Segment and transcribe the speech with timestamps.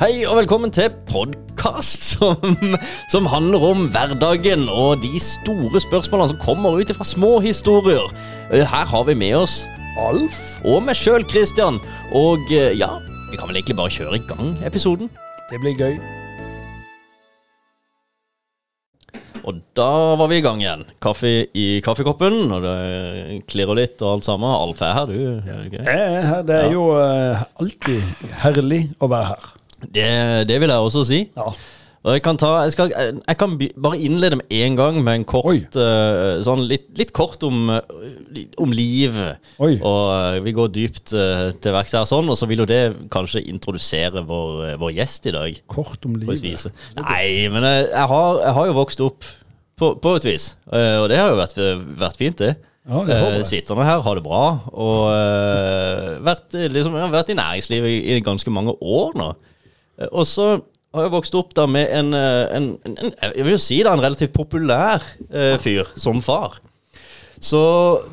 [0.00, 2.54] Hei og velkommen til podkast som,
[3.12, 8.06] som handler om hverdagen og de store spørsmålene som kommer ut fra små historier.
[8.48, 9.58] Eh, Her har vi med oss
[10.00, 11.76] Alf og meg sjøl, Christian.
[12.16, 12.88] Og eh, ja,
[13.28, 15.12] vi kan vel egentlig bare kjøre i gang episoden.
[15.52, 16.00] Det blir gøy.
[19.44, 20.88] Og da var vi i gang igjen.
[21.04, 24.48] Kaffe i kaffekoppen, og det klirrer litt og alt sammen.
[24.48, 25.40] Alf er her, du.
[25.44, 25.84] er det?
[25.84, 26.44] Er her.
[26.48, 29.56] Det er jo eh, alltid herlig å være her.
[29.84, 30.08] Det,
[30.48, 31.24] det vil jeg også si.
[31.36, 31.52] Ja.
[32.00, 32.92] Og jeg kan, ta, jeg skal,
[33.28, 37.42] jeg kan bare innlede med en gang med en kort eh, Sånn litt, litt kort
[37.44, 39.36] om, eh, om livet.
[39.60, 39.74] Oi.
[39.76, 42.80] Og uh, vi går dypt uh, til verks her, sånn, og så vil jo det
[43.12, 45.60] kanskje introdusere vår, vår gjest i dag.
[45.68, 46.70] Kort om livet.
[47.02, 49.28] Nei, men jeg, jeg, har, jeg har jo vokst opp
[49.76, 50.48] på, på et vis.
[50.72, 51.60] Og det har jo vært,
[52.00, 52.54] vært fint, det.
[52.88, 53.44] Ja, det.
[53.48, 54.42] Sitter nå her, har det bra.
[54.72, 59.32] Og vært, liksom, jeg har vært i næringslivet i, i ganske mange år nå.
[60.00, 60.48] Eh, Og så
[60.90, 63.78] har jeg vokst opp da med en, eh, en, en, en Jeg vil jo si
[63.86, 66.58] da en relativt populær eh, fyr som far.
[67.40, 67.56] Så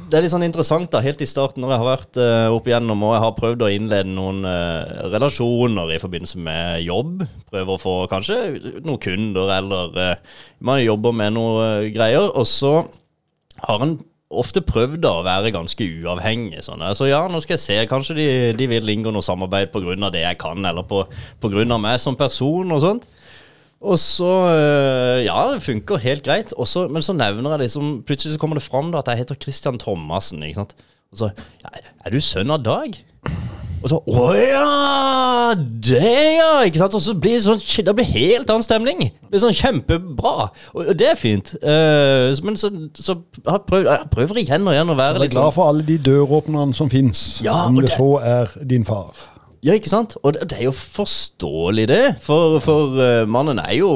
[0.07, 2.69] det er litt sånn interessant da, helt i starten når jeg har vært eh, opp
[2.69, 7.25] igjennom og jeg har prøvd å innlede noen eh, relasjoner i forbindelse med jobb.
[7.51, 8.37] Prøve å få kanskje
[8.85, 12.29] noen kunder eller eh, man jobber med noe greier.
[12.39, 12.71] Og så
[13.67, 16.59] har en ofte prøvd å være ganske uavhengig.
[16.65, 16.83] Sånn.
[16.97, 18.27] Så ja, nå skal jeg se, kanskje de,
[18.59, 20.11] de vil inngå noe samarbeid pga.
[20.11, 23.07] det jeg kan, eller på, av meg som person og sånt.
[23.77, 26.53] Og så øh, Ja, det funker helt greit.
[26.57, 29.37] Også, men så nevner jeg liksom Plutselig så kommer det fram da at jeg heter
[29.37, 30.41] Christian Thomassen.
[30.41, 30.73] Ikke sant?
[31.13, 31.29] Og så
[31.61, 32.97] ja, Er du sønn av Dag?
[33.83, 35.53] Og så Å ja!
[35.55, 36.01] Det,
[36.37, 36.49] ja!
[36.67, 36.95] Ikke sant?
[36.97, 39.05] Og så blir det sånn Det blir helt annen stemning.
[39.07, 40.49] Det blir sånn kjempebra.
[40.73, 41.53] Og, det er fint.
[41.61, 45.43] Uh, men så, så jeg prøver jeg prøver igjen og igjen å være litt sånn
[45.45, 49.13] glad for alle de døråpnerne som fins, Ja, om det det- så er din far.
[49.65, 50.13] Ja, ikke sant?
[50.21, 52.03] Og det, det er jo forståelig, det.
[52.23, 53.89] For, for uh, mannen er jo,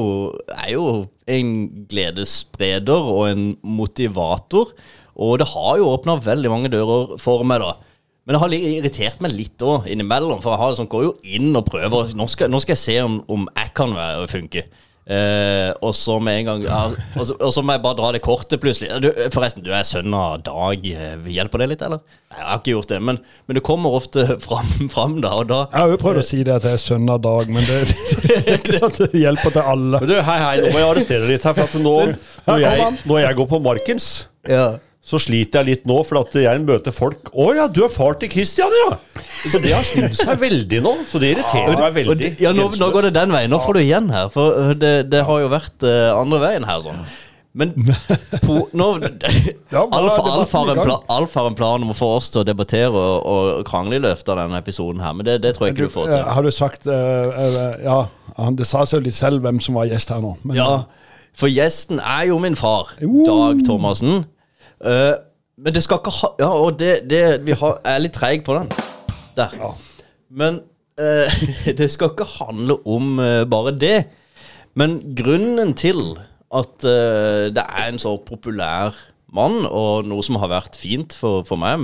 [0.56, 0.86] er jo
[1.30, 1.52] en
[1.92, 4.74] gledesspreder og en motivator.
[5.22, 7.76] Og det har jo åpna veldig mange dører for meg, da.
[8.26, 10.44] Men det har irritert meg litt òg innimellom.
[10.44, 12.14] For jeg har, sånn, går jo inn og prøver.
[12.18, 14.68] Nå skal, nå skal jeg se om, om jeg kan være, funke.
[15.12, 16.82] Eh, og så med en gang ja,
[17.18, 18.92] og, så, og så må jeg bare dra det kortet plutselig.
[19.02, 20.86] Du, forresten, du er sønn av Dag.
[20.86, 22.04] Eh, Hjelper det litt, eller?
[22.30, 23.00] Jeg har ikke gjort det.
[23.10, 23.18] Men,
[23.50, 26.44] men det kommer ofte fram, fram da, og da Jeg har jo prøvd å si
[26.46, 27.82] det at jeg er sønn av Dag, men det,
[28.22, 30.04] det er ikke sånn at det hjelper til alle.
[30.06, 31.58] Men du, hei, hei, nå må jeg arrestere litt her.
[31.58, 31.98] For at nå,
[32.46, 34.12] når, jeg, når jeg går på Markens,
[35.02, 38.20] så sliter jeg litt nå, for at jeg møter folk Å ja, du er far
[38.22, 39.00] til Christian, ja!
[39.50, 40.92] Så det har snudd seg veldig nå.
[41.10, 42.30] Så det irriterer meg veldig.
[42.44, 43.50] ja, nå, nå går det den veien.
[43.50, 44.30] Nå får du igjen her.
[44.30, 46.84] For øh, det, det har jo vært uh, andre veien her.
[46.86, 47.02] sånn
[47.58, 47.74] Men
[48.46, 48.92] po, nå
[49.74, 51.00] Ja, Alf, har en pla,
[51.48, 54.38] en plan om å få oss til å debattere og, og krangle i løpet av
[54.44, 56.30] denne episoden her, men det, det tror jeg ikke du får Eh, til.
[56.38, 57.98] Har du sagt uh, eh, Ja,
[58.38, 60.36] han- det sa seg jo litt selv hvem som var gjest her nå.
[60.46, 60.70] Men, Ja,
[61.34, 62.94] for gjesten er jo min far.
[63.02, 64.28] Dag Thomassen.
[64.82, 65.14] Eh,
[65.62, 68.58] men det skal ikke ha Ja, og det, det Vi har, er litt treig på
[68.58, 68.72] den.
[69.38, 69.54] Der.
[70.32, 70.62] Men
[71.00, 71.42] uh,
[71.80, 74.00] det skal ikke handle om uh, bare det.
[74.76, 76.18] Men grunnen til
[76.52, 78.96] at det er en så populær
[79.32, 81.80] mann, og noe som har vært fint for, for meg,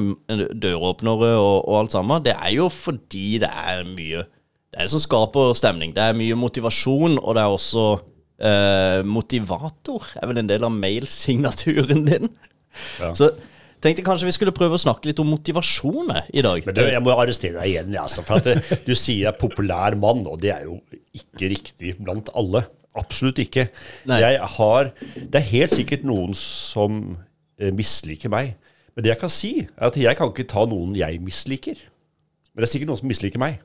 [0.59, 4.91] døråpnere og, og alt sammen, det er jo fordi det er mye Det er det
[4.91, 5.93] som skaper stemning.
[5.95, 7.85] Det er mye motivasjon, og det er også
[9.07, 10.11] motivator.
[10.19, 12.35] er vel en del av mailsignaturen din.
[13.17, 13.29] Så
[13.83, 16.63] tenkte jeg kanskje vi skulle prøve å snakke litt om motivasjon i dag.
[16.65, 17.93] Men du, jeg må arrestere deg igjen.
[18.01, 20.79] Altså, for at det, Du sier jeg er populær mann, og det er jo
[21.17, 22.65] ikke riktig blant alle.
[22.97, 23.67] Absolutt ikke.
[24.07, 27.03] Har, det er helt sikkert noen som
[27.61, 28.55] eh, misliker meg.
[28.97, 31.77] Men det jeg kan si, er at jeg kan ikke ta noen jeg misliker.
[32.49, 33.59] Men det er sikkert noen som misliker meg.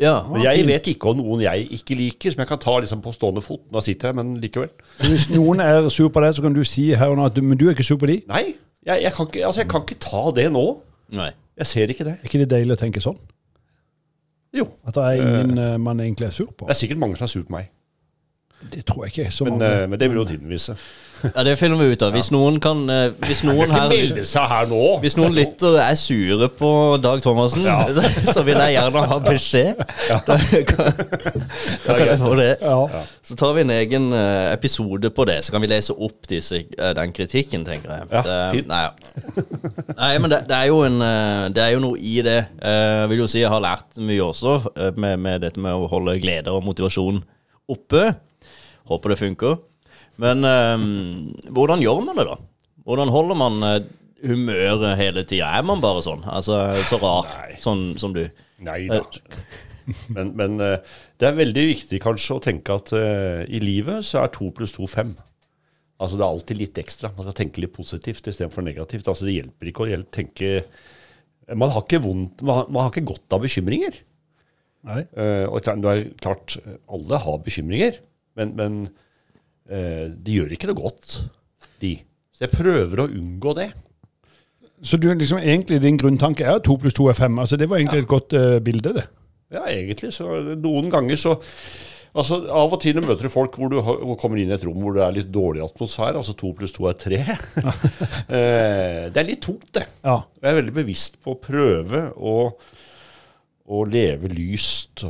[0.00, 3.00] Ja, Men jeg vet ikke om noen jeg ikke liker, som jeg kan ta liksom
[3.00, 3.62] på stående fot.
[3.72, 4.68] Nå sitter jeg, men likevel.
[4.98, 7.36] Så hvis noen er sur på deg, så kan du si her og nå at
[7.36, 8.18] du, men du er ikke sur på de.
[8.28, 8.42] Nei,
[8.84, 10.66] jeg, jeg, kan ikke, altså, jeg kan ikke ta det nå.
[11.16, 11.30] Nei.
[11.56, 12.18] Jeg ser ikke det.
[12.20, 13.16] Er ikke det deilig å tenke sånn?
[14.56, 14.68] Jo.
[14.84, 16.68] At det er ingen eh, man egentlig er sur på?
[16.68, 17.72] Det er sikkert mange som er sur på meg.
[18.72, 19.72] Det tror jeg ikke så Men, mange.
[19.82, 20.74] eh, men det vil jo tiden vise.
[21.24, 22.12] Ja, det finner vi ut av.
[22.12, 23.88] Hvis noen kan eh, Hvis noen her
[24.50, 24.80] her nå!
[25.00, 26.70] Hvis noen lytter er sure på
[27.00, 27.64] Dag Thomassen,
[27.96, 28.04] så,
[28.34, 29.80] så vil jeg gjerne ha beskjed.
[30.26, 30.36] Da
[30.68, 30.90] kan,
[31.86, 32.48] da kan jeg få det.
[32.60, 33.02] Ja.
[33.24, 36.62] Så tar vi en egen eh, episode på det, så kan vi lese opp disse,
[36.98, 38.10] den kritikken, tenker jeg.
[38.12, 38.22] Ja,
[38.52, 38.66] det.
[38.68, 38.82] Nei,
[40.02, 41.00] nei, men det, det, er jo en,
[41.54, 42.38] det er jo noe i det.
[42.60, 44.58] Eh, Jeg vil jo si jeg har lært mye også
[44.96, 47.22] med, med dette med å holde glede og motivasjon
[47.72, 48.08] oppe.
[48.86, 49.60] Håper det funker.
[50.22, 50.86] Men eh,
[51.54, 52.36] hvordan gjør man det, da?
[52.86, 53.86] Hvordan holder man eh,
[54.26, 55.52] humøret hele tida?
[55.58, 56.24] Er man bare sånn?
[56.30, 57.30] Altså så rar,
[57.62, 58.24] sånn som du?
[58.64, 59.02] Nei da.
[60.10, 60.80] Men, men eh,
[61.20, 64.74] det er veldig viktig kanskje å tenke at uh, i livet så er to pluss
[64.74, 65.12] to fem.
[66.02, 67.12] Altså Det er alltid litt ekstra.
[67.16, 69.06] Man skal tenke litt positivt istedenfor negativt.
[69.08, 70.50] Altså Det hjelper ikke å tenke
[71.54, 74.00] Man har ikke vondt, man har, man har ikke godt av bekymringer.
[74.90, 75.04] Nei.
[75.14, 76.58] Uh, og det er klart,
[76.92, 78.02] alle har bekymringer,
[78.36, 78.78] men, men
[79.70, 81.18] eh, de gjør ikke noe godt,
[81.82, 81.96] de.
[82.36, 83.70] Så jeg prøver å unngå det.
[84.84, 87.38] Så du, liksom, egentlig din grunntanke er to pluss to er fem?
[87.40, 89.06] Altså, det var egentlig et godt uh, bilde, det.
[89.54, 90.12] Ja, egentlig.
[90.12, 90.28] Så
[90.60, 91.36] noen ganger så
[92.16, 93.76] Altså, Av og til møter du folk hvor du
[94.16, 96.86] kommer inn i et rom hvor det er litt dårlig atmosfære, altså to pluss to
[96.88, 99.84] er tre eh, Det er litt tungt, det.
[100.00, 100.22] Ja.
[100.40, 102.36] Jeg er veldig bevisst på å prøve å,
[103.68, 105.04] å leve lyst.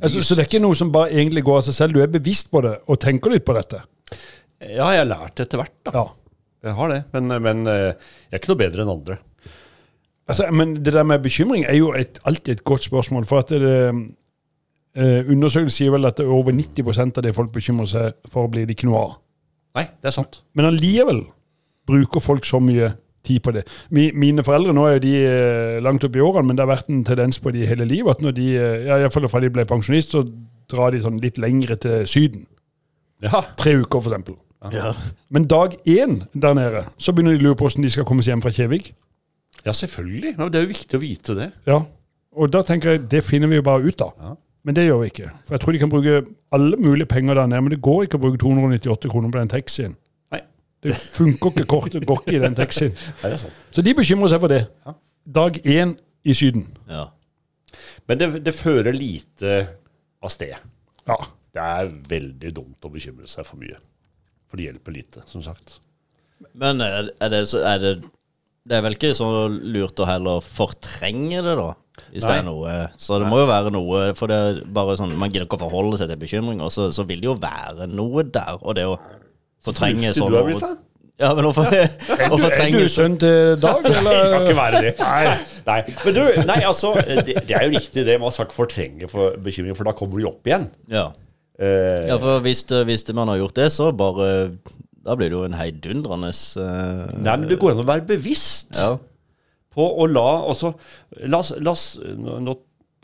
[0.00, 1.96] Altså, så det er ikke noe som bare egentlig går av seg selv?
[1.96, 3.82] Du er bevisst på det og tenker litt på dette?
[4.60, 5.76] Ja, jeg har lært det etter hvert.
[5.88, 5.92] da.
[5.96, 6.06] Ja.
[6.60, 7.86] Jeg har det, men, men eh,
[8.28, 9.16] jeg er ikke noe bedre enn andre.
[10.30, 13.24] Altså, men det der med bekymring er jo et, alltid et godt spørsmål.
[13.26, 13.78] For at det,
[14.94, 18.68] eh, undersøkelsen sier vel at er over 90% av det folk bekymrer seg for, blir
[18.68, 19.14] det ikke noe av.
[19.80, 20.42] Nei, det er sant.
[20.54, 21.24] Men allikevel
[21.88, 22.92] bruker folk så mye
[23.26, 23.64] tid på det.
[23.90, 26.70] Mi, mine foreldre nå er jo de eh, langt opp i årene, men det har
[26.72, 28.16] vært en tendens på de hele livet.
[28.16, 30.24] at når de, eh, ja, Iallfall fra de ble pensjonist, så
[30.70, 32.46] drar de sånn litt lengre til Syden.
[33.22, 33.42] Ja.
[33.60, 34.38] Tre uker, eksempel.
[34.72, 34.92] Ja.
[35.32, 38.22] Men dag én der nede, så begynner de å lure på hvordan de skal komme
[38.24, 38.92] seg hjem fra Kjevik.
[39.64, 40.34] ja, selvfølgelig.
[40.38, 41.50] Ja, det er jo viktig å vite det.
[41.68, 41.82] Ja,
[42.36, 44.12] Og da tenker jeg, det finner vi jo bare ut av.
[44.20, 44.34] Ja.
[44.64, 45.30] Men det gjør vi ikke.
[45.48, 46.20] For jeg tror de kan bruke
[46.52, 49.48] alle mulige penger der nede, men det går ikke å bruke 298 kroner på den
[49.50, 49.96] taxien.
[50.80, 52.94] Nei, Det funker ikke, kortet går ikke i den taxien.
[53.22, 53.38] det.
[53.72, 54.62] Så de bekymrer seg for det.
[55.28, 56.70] Dag én i Syden.
[56.88, 57.08] ja.
[58.08, 59.58] Men det, det fører lite
[60.22, 60.56] av sted.
[61.06, 61.16] Ja.
[61.54, 63.76] Det er veldig dumt å bekymre seg for mye.
[64.50, 65.76] For det hjelper lite, som sagt.
[66.58, 67.92] Men er, er, det, så, er det
[68.66, 71.68] Det er vel ikke så lurt å heller fortrenge det, da?
[72.10, 72.38] Hvis det Nei.
[72.40, 75.44] er noe Så det må jo være noe For det er bare sånn man gidder
[75.44, 78.56] ikke å forholde seg til bekymring, og så, så vil det jo være noe der.
[78.62, 78.96] Og det å
[79.66, 80.76] fortrenge Fornuftig sånn du blitt, da.
[81.20, 84.92] Ja, men å fortrenge Er du sønn til Dag, Det kan ikke være det.
[85.00, 85.32] Nei.
[85.66, 85.80] nei.
[86.06, 88.14] Men du, nei, altså, det, det er jo riktig det.
[88.22, 90.70] med å ikke fortrenge for bekymring, for da kommer de opp igjen.
[90.88, 91.10] Ja.
[91.60, 94.30] Eh, ja, for hvis, hvis man har gjort det, så bare
[95.04, 98.80] Da blir det jo en heidundrende eh, Nei, men det går an å være bevisst
[98.80, 98.94] Ja.
[99.76, 100.72] på å la også,
[101.28, 101.74] la, oss- la
[102.16, 102.54] nå, nå,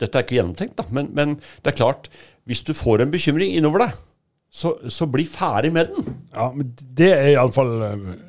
[0.01, 2.09] Dette er ikke gjennomtenkt, da, men, men det er klart
[2.49, 3.93] Hvis du får en bekymring innover deg,
[4.51, 6.17] så, så bli ferdig med den.
[6.33, 7.73] Ja, men det er iallfall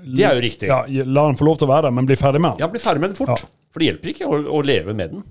[0.02, 0.68] Det er jo riktig.
[0.68, 2.64] Ja, la den få lov til å være der, men bli ferdig med den.
[2.64, 3.34] Ja, bli ferdig med den fort.
[3.36, 3.50] Ja.
[3.72, 5.24] For det hjelper ikke å, å leve med den.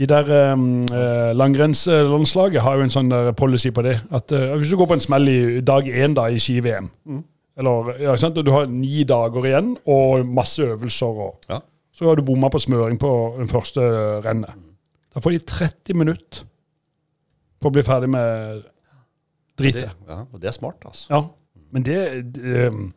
[0.00, 0.62] De der um,
[0.96, 3.98] eh, langrennslandslaget har jo en sånn policy på det.
[4.16, 6.88] At eh, Hvis du går på en smell i dag én da, i ski-VM,
[7.60, 8.38] eller ja, sant?
[8.40, 11.60] du har ni dager igjen og masse øvelser, og Ja.
[11.92, 13.84] så har du bomma på smøring på den første
[14.24, 14.56] rennet.
[15.12, 16.46] Da får de 30 minutter
[17.60, 18.62] på å bli ferdig med
[19.60, 21.06] Det, ja, og det er smart, altså.
[21.10, 21.20] Ja,
[21.74, 21.98] men det,
[22.36, 22.88] det um,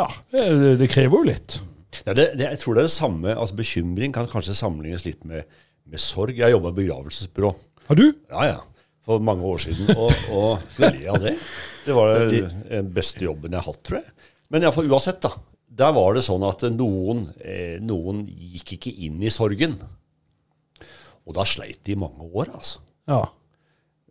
[0.00, 1.58] Ja, det, det krever jo litt.
[2.02, 3.34] Ja, det, det, jeg tror det er det samme.
[3.38, 5.46] altså Bekymring kan kanskje sammenlignes litt med,
[5.86, 6.36] med sorg.
[6.38, 7.52] Jeg jobba i begravelsesbyrå.
[7.88, 8.06] Har du?
[8.32, 8.60] Ja, ja.
[9.04, 9.90] For mange år siden.
[9.94, 11.34] Og, og veldig av det.
[11.84, 14.30] Det var den beste jobben jeg har hatt, tror jeg.
[14.52, 15.34] Men iallfall uansett, da.
[15.74, 19.76] Der var det sånn at noen, eh, noen gikk ikke inn i sorgen.
[21.24, 22.82] Og da sleit de i mange år, altså.
[23.10, 23.24] Ja.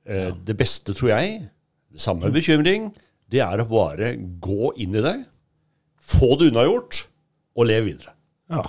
[0.08, 1.50] Eh, Det beste, tror jeg,
[1.96, 2.92] samme bekymring,
[3.32, 5.16] det er å bare gå inn i det,
[6.04, 7.06] få det unnagjort,
[7.56, 8.14] og leve videre.
[8.52, 8.64] ja.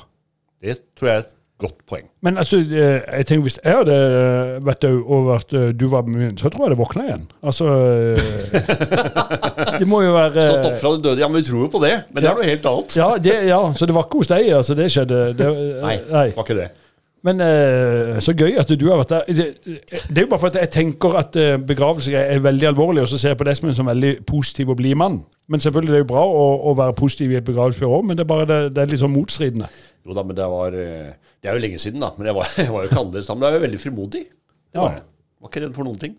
[0.65, 2.07] Det tror jeg er et godt poeng.
[2.25, 3.97] Men altså, eh, jeg tenker hvis jeg hadde
[4.65, 7.27] vært død over eh, du var med min, så tror jeg det våkna igjen.
[7.45, 7.67] Altså
[8.15, 11.69] eh, Det må jo være Stått opp fra de døde, ja, men vi tror jo
[11.75, 11.93] på det.
[12.15, 12.97] Men det er noe helt annet.
[12.97, 14.77] ja, det, ja, så det var ikke hos deg, altså.
[14.79, 15.21] Det skjedde.
[15.39, 15.51] Det,
[15.85, 16.25] Nei, nei.
[16.39, 16.71] var ikke det.
[17.25, 19.29] Men eh, så gøy at du har vært der.
[19.33, 23.01] Det, det er jo bare for at jeg tenker at begravelser begravelse er veldig alvorlig,
[23.07, 25.23] og så ser jeg på det som en veldig positiv og blid mann.
[25.49, 28.27] Men selvfølgelig det er jo bra å, å være positiv i et begravelsesbyrå, men det
[28.27, 29.71] er bare det, det er litt sånn motstridende.
[30.05, 32.13] Jo da, men det var eh, Det er jo lenge siden, da.
[32.19, 33.37] Men jeg var, jeg var jo ikke annerledes da.
[33.39, 34.25] Men jeg var jo veldig frimodig.
[34.29, 34.99] Det var Ja.
[35.01, 35.07] jeg.
[35.45, 36.15] Var ikke redd for noen ting.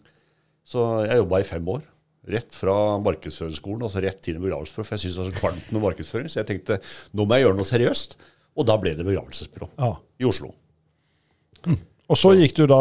[0.66, 1.86] Så jeg jobba i fem år.
[2.34, 4.46] Rett fra markedsføringsskolen altså rett til en.
[4.74, 6.30] For jeg syntes det var så kvalmt med markedsføring.
[6.34, 6.80] Så jeg tenkte
[7.14, 8.16] nå må jeg gjøre noe seriøst.
[8.58, 9.92] Og da ble det begravelsesbyrå Ja.
[10.22, 10.54] i Oslo.
[12.06, 12.78] Og så gikk du da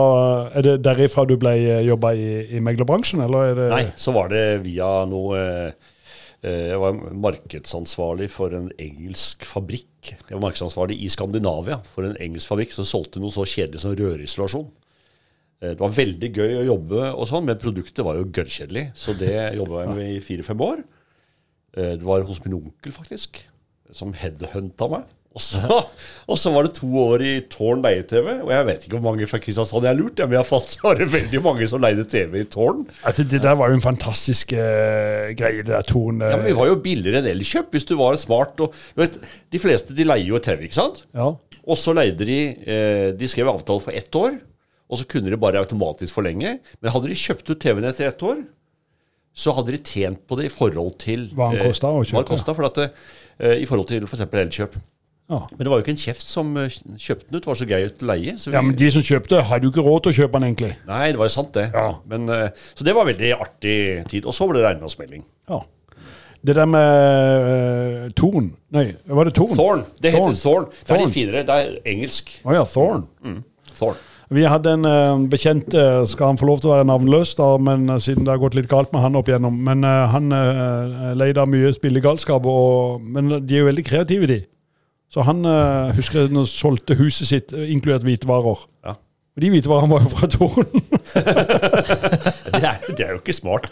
[0.52, 1.54] Er det derifra du ble
[1.86, 2.26] jobba i,
[2.56, 5.90] i meglerbransjen, eller er Nei, så var det via noe eh,
[6.44, 10.10] eh, Jeg var markedsansvarlig for en engelsk fabrikk.
[10.28, 13.96] Jeg var markedsansvarlig i Skandinavia for en engelsk fabrikk som solgte noe så kjedelig som
[13.96, 14.68] rørisolasjon.
[15.62, 18.90] Eh, Det var veldig gøy å jobbe, og sånn, men produktet var jo gørrkjedelig.
[18.98, 20.84] Så det jobba jeg med i fire-fem år.
[21.78, 23.40] Eh, Det var hos min onkel, faktisk,
[23.90, 25.08] som headhunta meg.
[25.34, 25.60] Og så,
[26.30, 28.28] og så var det to år i Tårn leie-TV.
[28.44, 31.08] Og jeg vet ikke hvor mange fra Kristiansand jeg har lurt, men iallfall var det
[31.12, 32.84] veldig mange som leide TV i Tårn.
[33.02, 36.22] Altså, det der var jo en fantastisk uh, greie, det der Tårn.
[36.22, 38.62] Uh, Ja, men Vi var jo billigere enn Elkjøp hvis du var smart.
[38.62, 39.18] Og, du vet,
[39.50, 41.02] de fleste de leier jo TV, ikke sant?
[41.16, 41.32] ja.
[41.64, 42.34] Og så leide de
[42.68, 44.34] eh, De skrev avtale for ett år,
[44.84, 46.58] og så kunne de bare automatisk forlenge.
[46.76, 48.42] Men hadde de kjøpt ut TV-en etter ett år,
[49.34, 52.18] så hadde de tjent på det i forhold til Hva den kosta å kjøpe.
[52.20, 54.26] Hva kostet, for at eh, I forhold til f.eks.
[54.28, 54.76] Elkjøp.
[55.32, 55.40] Ja.
[55.50, 57.44] Men det var jo ikke en kjeft som eh, kjøpte den ut.
[57.44, 58.34] Det var så gøy å leie.
[58.40, 60.48] Så vi, ja, men de som kjøpte, hadde jo ikke råd til å kjøpe den,
[60.50, 60.74] egentlig.
[60.90, 61.70] Nei, det var jo sant, det.
[61.72, 61.86] Ja.
[62.10, 63.78] Men, eh, så det var veldig artig
[64.10, 64.28] tid.
[64.28, 65.24] Og så ble det regnvannsmelding.
[65.52, 65.62] Ja.
[66.44, 69.54] Det der med uh, Torn Nei, var det Torn?
[69.56, 69.84] Thorn.
[69.96, 70.66] Det heter Thorn.
[70.66, 70.66] Thorn.
[70.76, 71.44] Det er de litt finere.
[71.48, 72.34] Det er engelsk.
[72.44, 73.06] Å ja, Thorn.
[73.72, 74.02] Thorn.
[74.34, 77.48] Vi hadde en uh, bekjent, uh, skal han få lov til å være navnløs, da,
[77.56, 79.56] men siden det har gått litt galt med han opp igjennom.
[79.64, 80.28] Men han
[81.16, 84.42] leide mye spillegalskap, og, men de er jo veldig kreative, de.
[85.14, 88.64] Så han uh, husker jeg solgte huset sitt, eh, inkludert hvitevarer.
[88.83, 88.97] Ja.
[89.37, 90.66] Og de hvitevarene var jo fra Torn.
[92.54, 93.66] Det er, det er jo ikke smart.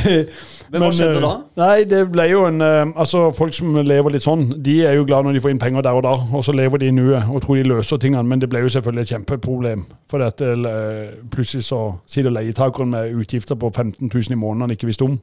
[0.72, 1.30] Men hva skjedde da?
[1.60, 5.06] Nei, det ble jo en eh, Altså, folk som lever litt sånn, de er jo
[5.08, 7.30] glad når de får inn penger der og da, og så lever de i nuet
[7.30, 9.86] og tror de løser tingene, men det ble jo selvfølgelig et kjempeproblem.
[10.10, 14.76] For dette, eh, plutselig så sitter leietakeren med utgifter på 15 000 i måneden han
[14.76, 15.18] ikke visste om.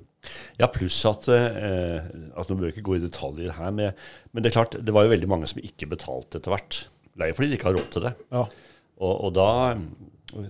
[0.58, 2.00] Ja, pluss at eh,
[2.34, 3.94] altså Nå bør jeg ikke gå i detaljer her, men,
[4.34, 6.86] men det er klart, det var jo veldig mange som ikke betalte etter hvert.
[7.22, 8.16] Leie fordi de ikke har råd til det.
[8.34, 8.48] Ja.
[8.96, 9.50] Og, og da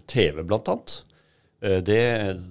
[0.10, 0.96] TV, blant annet.
[1.62, 2.00] Eh, Det,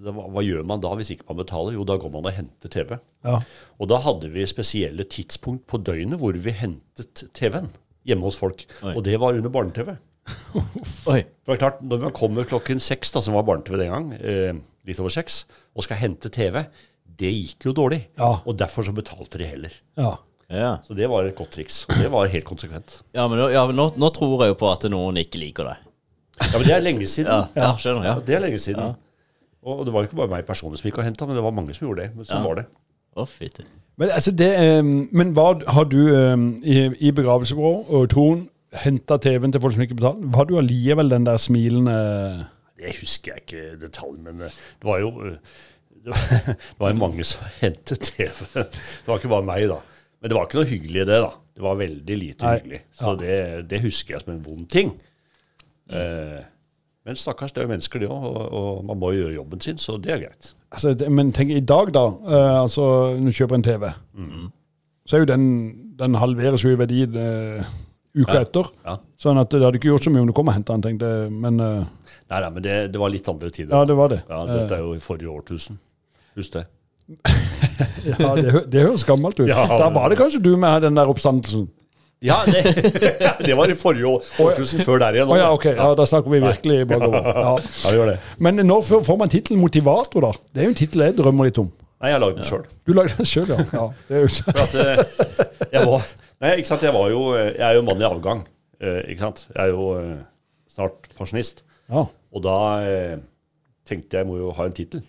[0.05, 1.75] det, hva gjør man da hvis ikke man betaler?
[1.77, 2.97] Jo, da går man og henter TV.
[3.25, 3.41] Ja.
[3.81, 7.71] Og da hadde vi spesielle tidspunkt på døgnet hvor vi hentet TV-en
[8.05, 8.67] hjemme hos folk.
[8.85, 8.95] Oi.
[8.97, 9.95] Og det var under barne-TV.
[11.13, 11.21] Oi.
[11.45, 14.13] For det er klart, Når man kommer klokken seks, da, som var barne-TV den gang,
[14.21, 14.53] eh,
[14.89, 15.45] litt over seks,
[15.75, 16.63] og skal hente TV,
[17.15, 18.03] det gikk jo dårlig.
[18.19, 18.35] Ja.
[18.45, 19.75] Og derfor så betalte de heller.
[20.01, 20.15] ja.
[20.53, 21.87] Ja, Så det var et godt triks.
[21.89, 22.99] Og det var helt konsekvent.
[23.17, 25.77] ja men, ja, men nå, nå tror jeg jo på at noen ikke liker det.
[26.41, 27.31] Ja, Men det er lenge siden.
[27.31, 28.05] Ja, ja skjønner.
[28.05, 28.21] Ja, Ja.
[28.27, 28.95] det er lenge siden.
[29.65, 31.55] Og det var jo ikke bare meg personlig som gikk og henta, men det var
[31.57, 32.11] mange som gjorde det.
[32.17, 32.49] Men sånn Ja.
[32.49, 32.65] var det.
[33.17, 33.65] Å, fytti.
[33.97, 36.37] Men, altså det, eh, men hva har du eh,
[36.67, 38.49] i, i begravelsebyrå og Torn
[38.83, 40.35] henta TV-en til folk som ikke betaler?
[40.35, 41.95] Har du allikevel den der smilende
[42.77, 44.51] Det husker jeg ikke i detalj, men eh,
[44.83, 45.37] det var jo eh,
[46.05, 46.19] det var,
[46.59, 48.35] det var jo mange som hentet TV.
[48.55, 49.79] Det var ikke bare meg, da.
[50.21, 51.21] Men det var ikke noe hyggelig, i det.
[51.23, 51.31] da.
[51.55, 52.59] Det var veldig lite Nei.
[52.59, 52.81] hyggelig.
[52.99, 53.39] Så det,
[53.71, 54.91] det husker jeg som en vond ting.
[55.91, 56.43] Eh,
[57.05, 59.61] men stakkars, det er jo mennesker, de òg, og, og man må jo gjøre jobben
[59.61, 60.55] sin, så det er greit.
[60.73, 62.07] altså, det- Men tenk i dag, da.
[62.09, 63.93] eh, altså, Når du kjøper en TV,
[65.07, 67.65] så er jo den Den halveres jo i verdi eh,
[68.17, 68.41] uka Ja.
[68.41, 68.65] etter.
[68.85, 68.97] Ja.
[69.19, 71.07] Sånn at det hadde ikke gjort så mye om du kom og henta den, tenkte
[71.07, 71.31] jeg.
[71.31, 71.85] Men eh,
[72.31, 73.71] Nei, nei, men det, det var litt andre tider.
[73.77, 74.23] ja, det var det.
[74.29, 75.79] Ja, Dette er jo i forrige årtusen.
[76.37, 76.65] Husk det.
[78.19, 79.49] Ja, det, hø- det høres gammelt ut.
[79.49, 81.69] Ja, da var det kanskje du med den der oppstandelsen.
[82.25, 82.63] Ja, det,
[83.47, 85.29] det var i forrige år- årtusen før der igjen.
[85.29, 85.67] Å ja, ok.
[85.77, 87.27] Ja, da snakker vi virkelig bakover.
[87.45, 87.55] Ja.
[87.85, 88.19] Ja, gjør det.
[88.47, 90.31] Men når får man tittelen motivator, da?
[90.55, 91.69] Det er jo en tittel jeg drømmer litt om.
[92.01, 92.65] Nei, jeg har lagd den sjøl.
[92.89, 93.59] Du lagde den sjøl, ja.
[93.77, 93.85] ja.
[94.09, 94.33] Det er jo.
[94.49, 96.09] For at eh, jeg var
[96.45, 96.83] Nei, ikke sant.
[96.85, 98.43] Jeg var jo Jeg er jo mann i avgang.
[98.83, 99.45] eh, ikke sant.
[99.55, 100.19] Jeg er jo eh,
[100.75, 101.63] snart pensjonist.
[101.93, 102.07] ja.
[102.35, 102.57] Og da
[102.89, 103.19] eh,
[103.87, 105.05] tenkte jeg må jo ha en tittel.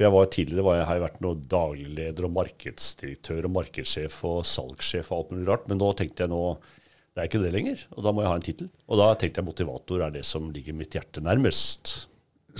[0.00, 4.14] For jeg var tidligere var jeg, har jeg vært noe dagligleder og markedsdirektør og markedssjef
[4.24, 5.66] og salgssjef og alt mulig rart.
[5.68, 8.38] Men nå tenkte jeg nå det er ikke det lenger, og da må jeg ha
[8.38, 8.70] en tittel.
[8.88, 11.92] Og da tenkte jeg motivator er det som ligger mitt hjerte nærmest.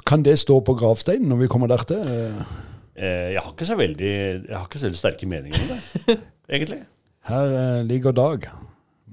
[0.04, 2.02] Kan det stå på gravsteinen når vi kommer der til?
[2.92, 6.18] Eh, jeg har ikke så veldig Jeg har ikke så veldig sterke meninger om det,
[6.59, 6.78] egentlig.
[7.30, 8.50] Her eh, ligger Dag.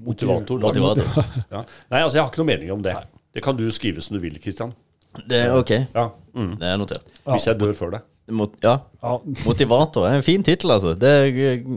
[0.03, 0.59] Motivator.
[0.59, 0.67] da.
[0.67, 1.31] Motivator.
[1.55, 1.63] Ja.
[1.63, 2.97] Nei, altså jeg har ikke noe mening om det.
[3.31, 4.75] Det kan du skrive som du vil, Kristian.
[5.31, 5.73] Det er ok.
[5.95, 6.09] Ja.
[6.35, 6.53] Mm.
[6.59, 7.07] Det er notert.
[7.23, 8.11] Hvis jeg dør før deg.
[8.27, 8.73] Mot, ja.
[8.99, 9.13] Ja.
[9.45, 10.91] Motivator en fin tittel, altså.
[10.99, 11.11] Det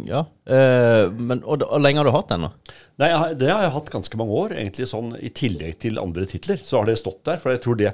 [0.09, 0.25] ja.
[0.50, 2.76] Eh, men, og, og lenge har du hatt den, da?
[3.00, 4.57] Nei, Det har jeg hatt ganske mange år.
[4.59, 7.38] egentlig sånn I tillegg til andre titler, så har det stått der.
[7.42, 7.92] For jeg tror det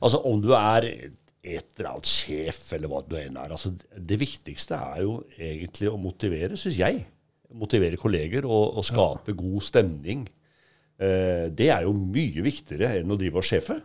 [0.00, 4.18] Altså, om du er et eller annet sjef, eller hva du enn er altså, Det
[4.20, 7.04] viktigste er jo egentlig å motivere, syns jeg.
[7.56, 10.26] Motivere kolleger og, og skape god stemning.
[10.98, 13.78] Eh, det er jo mye viktigere enn å drive og sjefe.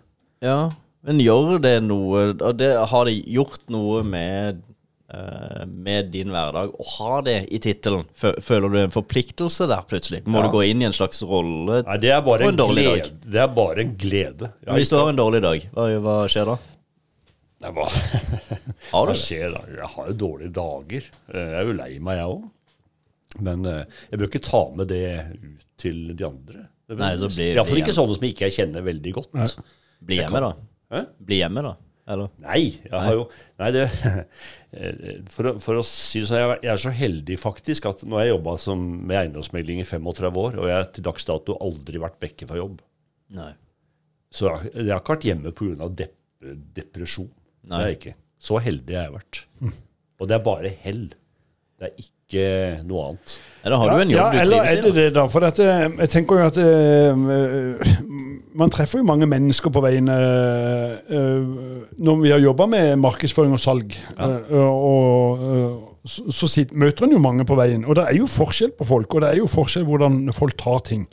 [0.43, 0.71] Ja.
[1.03, 4.61] Men gjør det noe og det, Har det gjort noe med
[5.13, 8.05] uh, med din hverdag å ha det i tittelen?
[8.15, 10.21] Føler du en forpliktelse der plutselig?
[10.25, 10.47] Må Ja.
[10.47, 11.81] du gå inn i en slags rolle?
[11.83, 13.03] Nei, det er bare På en, en dårlig glede.
[13.09, 13.31] dag.
[13.35, 14.51] Det er bare en glede.
[14.65, 16.57] Ja, Hvis du har en dårlig dag, hva, hva skjer da?
[17.63, 19.19] Nei, hva, Har hva du det?
[19.21, 19.61] skjer da?
[19.75, 21.11] Jeg har jo dårlige dager.
[21.33, 22.49] Eh, Jeg er jo lei meg, jeg òg.
[23.43, 25.05] Men eh, jeg bør ikke ta med det
[25.43, 26.65] ut til de andre.
[26.93, 29.31] Nei, så blir- Iallfall ikke sånne som ikke jeg kjenner veldig godt.
[30.03, 30.51] Bli hjemme, da.
[30.93, 31.01] Hæ?
[31.25, 31.73] Bli hjemme, da.
[32.13, 32.31] Eller?
[32.43, 33.21] Nei, jeg har jo
[33.61, 33.83] Nei, det
[35.31, 38.25] For, for å si det sånn, jeg, jeg er så heldig faktisk at nå har
[38.27, 42.19] jeg jobba med eiendomsmegling i 35 år, og jeg har til dags dato aldri vært
[42.23, 42.81] vekke fra jobb.
[43.37, 43.53] Nei.
[44.33, 45.89] Så jeg, jeg har ikke vært hjemme pga.
[46.01, 46.19] Dep
[46.75, 47.29] depresjon.
[47.63, 47.79] Det Nei.
[47.79, 48.15] er jeg ikke.
[48.43, 49.41] Så heldig har jeg vært.
[50.19, 51.05] Og det er bare hell.
[51.79, 52.22] Det er ikke
[52.87, 53.35] noe annet.
[53.63, 54.81] Eller har du en jobb ja, du eller trives i?
[54.81, 55.27] det er det, da?
[55.31, 55.67] For dette,
[56.03, 58.23] jeg tenker jo at uh,
[58.57, 63.55] man treffer jo mange mennesker på veien eh, eh, når vi har jobba med markedsføring
[63.55, 63.95] og salg.
[64.17, 65.73] eh, og eh,
[66.05, 67.85] så, så møter en jo mange på veien.
[67.85, 70.83] Og det er jo forskjell på folk, og det er jo forskjell hvordan folk tar
[70.85, 71.07] ting.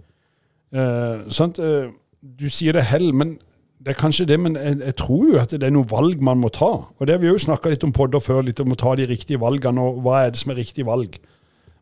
[0.74, 1.58] Eh, sant?
[1.62, 1.88] Eh,
[2.20, 3.38] du sier det hell, men
[3.80, 6.40] det er kanskje det, men jeg, jeg tror jo at det er noen valg man
[6.42, 6.68] må ta.
[6.84, 9.06] Og det har vi jo snakka litt om podder før, litt om å ta de
[9.08, 11.16] riktige valgene, og hva er det som er riktig valg.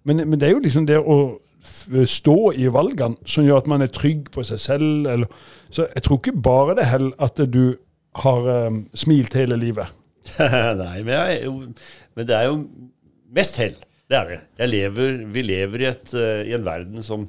[0.07, 1.19] Men, men det er jo liksom det å
[2.09, 5.09] stå i valgene som gjør at man er trygg på seg selv.
[5.11, 5.33] Eller,
[5.75, 7.65] så jeg tror ikke bare det hell at du
[8.23, 9.91] har um, smilt hele livet.
[10.39, 11.53] Nei, men, jo,
[12.15, 12.63] men det er jo
[13.35, 13.77] mest hell.
[14.09, 14.41] Det er det.
[14.71, 17.27] Lever, vi lever i, et, eh, i en verden som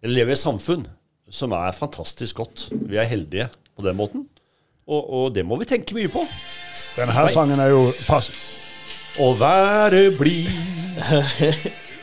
[0.00, 0.84] Eller lever i et samfunn
[1.30, 2.68] som er fantastisk godt.
[2.70, 3.48] Vi er heldige
[3.80, 4.24] på den måten.
[4.90, 6.24] Og, og det må vi tenke mye på.
[6.96, 8.30] Denne her sangen er jo pass.
[9.20, 10.50] Å være blid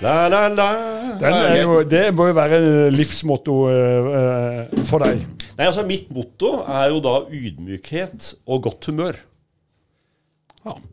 [0.03, 0.67] La, la, la.
[1.25, 2.57] Er jo, det må jo være
[2.93, 5.24] livsmotto uh, uh, for deg.
[5.57, 9.17] Nei, altså Mitt motto er jo da ydmykhet og godt humør.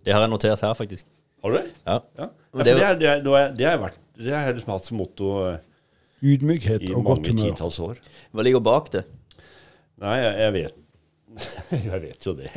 [0.06, 1.04] Det har jeg notert her, faktisk.
[1.44, 1.66] Har du det?
[1.84, 1.98] Ja.
[2.16, 2.30] Ja.
[2.54, 4.56] Men Ja, det er er, det, er, det, er, det, har vært, det har jeg
[4.60, 5.56] liksom hatt som motto uh,
[6.24, 7.52] Ydmykhet og godt mange humør.
[7.58, 8.00] titalls år.
[8.32, 9.04] Hva ligger bak det?
[10.02, 10.80] Nei, jeg, jeg vet
[11.88, 12.50] Jeg vet jo det.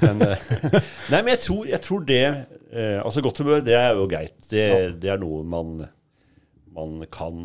[0.00, 0.44] Men, eh,
[1.12, 4.38] nei, men jeg tror, jeg tror det eh, Altså, godt humør, det er jo greit.
[4.48, 4.64] Det,
[5.02, 5.74] det er noe man,
[6.72, 7.42] man kan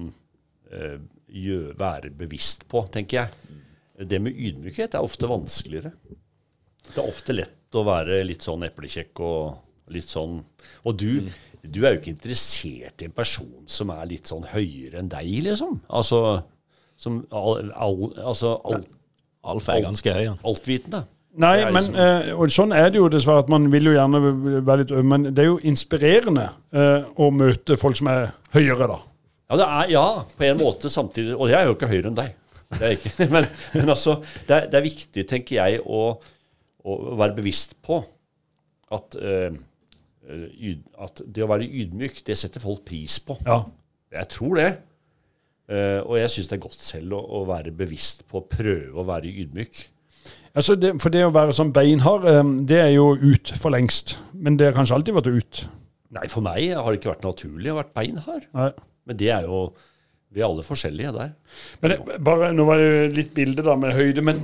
[0.71, 3.53] eh, gjø- være bevisst på, tenker jeg.
[4.07, 5.91] Det med ydmykhet er ofte vanskeligere.
[6.87, 10.37] Det er ofte lett å være litt sånn eplekjekk og litt sånn
[10.87, 11.27] Og du,
[11.63, 15.27] du er jo ikke interessert i en person som er litt sånn høyere enn deg,
[15.49, 15.81] liksom.
[15.91, 16.21] Altså
[16.97, 18.85] som all, all, altså, all,
[19.47, 20.39] Alf er ganske høy, han.
[20.47, 21.05] altvitende.
[21.37, 24.21] Nei, men liksom- eh, og sånn er det jo dessverre, at man vil jo gjerne
[24.65, 28.87] være litt øm, men det er jo inspirerende eh, å møte folk som er høyere,
[28.89, 28.97] da.
[29.51, 30.05] Ja, det er, ja,
[30.37, 31.35] på en måte samtidig.
[31.37, 32.33] Og jeg er jo ikke høyere enn deg.
[32.73, 33.29] Det er ikke.
[33.35, 33.45] Men,
[33.77, 36.17] men altså, det er, det er viktig, tenker jeg, å,
[36.83, 38.01] å være bevisst på
[38.91, 39.55] at, eh,
[40.99, 43.37] at det å være ydmyk, det setter folk pris på.
[43.45, 43.61] Ja.
[44.11, 44.67] Jeg tror det.
[45.67, 48.95] Eh, og jeg syns det er godt selv å, å være bevisst på å prøve
[48.95, 49.81] å være ydmyk.
[50.57, 54.15] Altså det, for det å være sånn beinhard, um, det er jo ut for lengst.
[54.33, 55.59] Men det har kanskje alltid vært ut.
[56.17, 58.47] Nei, for meg har det ikke vært naturlig å være beinhard.
[58.57, 58.71] Nei.
[59.07, 59.67] Men det er jo
[60.35, 61.29] Vi er alle forskjellige der.
[61.81, 64.41] Men det, bare, Nå var det jo litt bilde da med høyde, men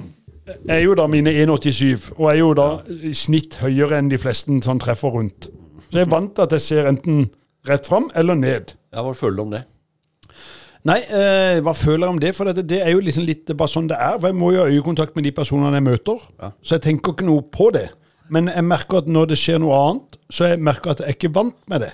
[0.47, 4.19] jeg er jo da mine 1,87 og er jo da i snitt høyere enn de
[4.19, 5.47] fleste sånn treffer rundt.
[5.87, 7.27] Så jeg er vant til at jeg ser enten
[7.67, 8.73] rett fram eller ned.
[8.91, 9.63] Ja, Hva føler du om det?
[10.83, 12.33] Nei, eh, hva føler jeg om det?
[12.35, 14.17] For det, det er jo liksom litt bare sånn det er.
[14.17, 16.23] For jeg må jo ha øyekontakt med de personene jeg møter.
[16.41, 16.51] Ja.
[16.59, 17.87] Så jeg tenker ikke noe på det.
[18.33, 21.29] Men jeg merker at når det skjer noe annet, så jeg merker at jeg ikke
[21.31, 21.91] er vant med det.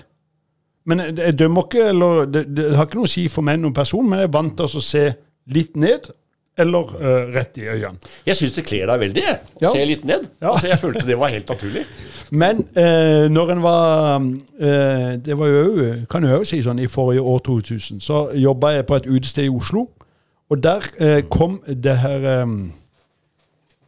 [0.90, 3.60] Men jeg, jeg dømmer ikke, eller det, det har ikke noe å si for meg
[3.60, 5.04] noen person, men jeg er vant til å se
[5.54, 6.10] litt ned,
[6.60, 7.98] eller uh, rett i øynene.
[8.26, 9.24] Jeg syns det kler deg veldig.
[9.26, 9.70] Å Ja.
[9.74, 10.28] se litt ned.
[10.40, 10.52] Ja.
[10.52, 11.84] Altså, jeg følte det var helt naturlig.
[12.30, 16.86] Men uh, når en var uh, Det var jo kan jeg jo si sånn, i
[16.90, 19.88] forrige år 2000, så jobba jeg på et utested i Oslo.
[20.50, 20.82] Og der
[21.30, 22.72] kom det her um,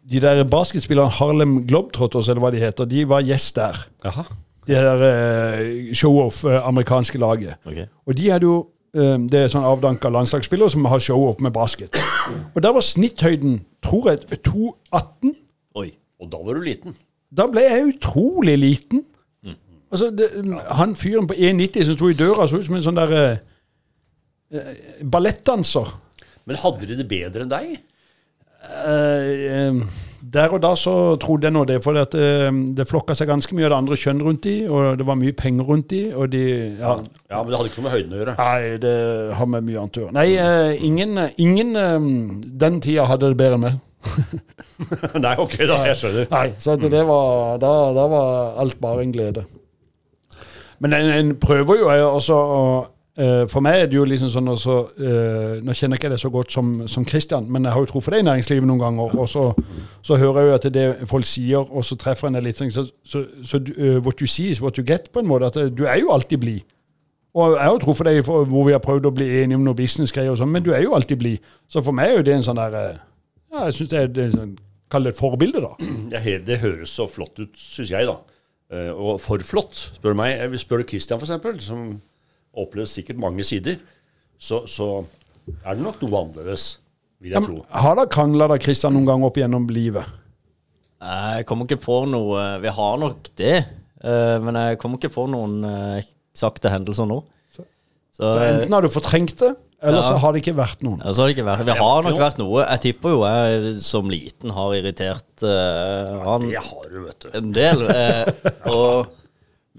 [0.06, 3.84] De der basketspillerne Harlem Globetrotters, eller hva de heter, de var gjest der.
[4.04, 4.24] Jaha.
[4.66, 7.56] Det her eh, show-off eh, amerikanske laget.
[7.66, 7.80] Ok.
[8.06, 8.56] Og de hadde jo
[8.92, 11.96] Det er sånn avdanka landslagsspillere som har show-off med basket.
[12.52, 15.32] Og der var snitthøyden, tror jeg, 2,18.
[15.80, 15.86] Oi.
[16.20, 16.96] Og da var du liten.
[17.32, 19.06] Da ble jeg utrolig liten.
[19.92, 20.28] Altså, det,
[20.72, 23.42] Han fyren på 1,90 som sto i døra, så ut som en sånn der eh,
[24.56, 24.70] eh,
[25.04, 25.90] ballettdanser.
[26.48, 27.74] Men hadde de det bedre enn deg?
[28.62, 29.82] Eh, eh,
[30.32, 33.66] der og da så trodde jeg nå det, for eh, det flokka seg ganske mye
[33.68, 36.42] av det andre kjønn rundt de, og det var mye penger rundt de, og de
[36.80, 36.96] ja,
[37.30, 38.36] Ja, men det hadde ikke noe med høyden å gjøre.
[38.40, 38.96] Nei, det
[39.38, 40.16] har med mye annet å gjøre.
[40.16, 42.10] Nei, eh, ingen, ingen eh,
[42.64, 43.80] den tida hadde det bedre enn meg.
[45.24, 45.82] Nei, ok, da.
[45.90, 46.30] Jeg skjønner.
[46.32, 49.44] Nei, så det var, da, da var alt bare en glede.
[50.82, 52.62] Men en, en prøver jo også å
[53.52, 56.30] For meg er det jo liksom sånn også, eh, Nå kjenner jeg ikke det så
[56.32, 59.16] godt som, som Christian, men jeg har jo truffet deg i næringslivet noen ganger.
[59.20, 59.50] Og så,
[60.00, 62.72] så hører jeg jo at det folk sier, og så treffer en det litt sånn
[62.72, 65.52] Så, så, så du, eh, what you see is what you get, på en måte.
[65.52, 66.64] At eh, du er jo alltid blid.
[67.32, 69.76] Og jeg har jo deg for, hvor vi har prøvd å bli enige om noe
[69.76, 71.52] businessgreier, og sånn, men du er jo alltid blid.
[71.68, 73.00] Så for meg er jo det en sånn der eh,
[73.52, 74.56] Ja, jeg syns det er, det sånn
[74.92, 75.72] det et forbilde, da.
[76.12, 78.18] Ja, det høres så flott ut, syns jeg, da.
[78.72, 80.56] Eh, og for flott, spør du meg.
[80.60, 81.94] Spør du Christian, eksempel, som
[82.52, 83.80] opplever sikkert mange sider,
[84.38, 84.88] så, så,
[85.62, 86.66] er det nok noe annerledes,
[87.22, 87.60] vil jeg ja, tro.
[87.84, 90.18] Har dere krangla da, Christian, noen gang opp gjennom livet?
[91.02, 93.56] Jeg kommer ikke på noe Vi har nok det,
[94.06, 95.64] eh, men jeg kommer ikke på noen
[96.36, 97.18] sakte hendelser nå.
[97.52, 97.64] Så,
[98.12, 101.00] så enten har du fortrengt det, eller så har det ikke vært noen.
[101.02, 101.64] Ja, så har det ikke vært.
[101.66, 102.60] Vi har nok vært noe.
[102.62, 107.32] Jeg tipper jo jeg som liten har irritert uh, han Det har du, vet du.
[107.40, 107.82] en del.
[107.88, 109.18] Uh, og,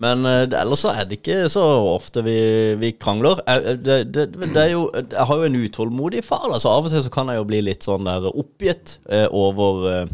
[0.02, 2.38] men uh, ellers så er det ikke så ofte vi,
[2.82, 3.44] vi krangler.
[3.78, 6.48] Det, det, det, er jo, jeg har jo en utålmodig far.
[6.50, 8.98] Altså Av og til så kan jeg jo bli litt sånn der oppgitt
[9.30, 10.10] over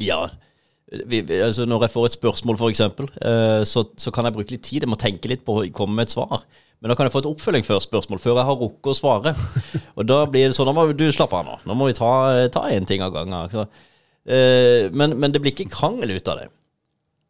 [0.00, 0.24] Ja.
[0.94, 4.64] Vi, altså når jeg får et spørsmål, f.eks., uh, så, så kan jeg bruke litt
[4.64, 4.86] tid.
[4.86, 6.44] Jeg må tenke litt på å komme med et svar.
[6.80, 9.36] Men da kan jeg få et oppfølging før spørsmål, før jeg har rukket å svare.
[9.98, 11.60] Og da blir det sånn Da må du slapper av nå.
[11.68, 12.10] Nå må vi ta,
[12.68, 13.52] én en ting av gangen.
[13.52, 13.64] Så,
[14.92, 16.48] men, men, det blir ikke krangel ut av det.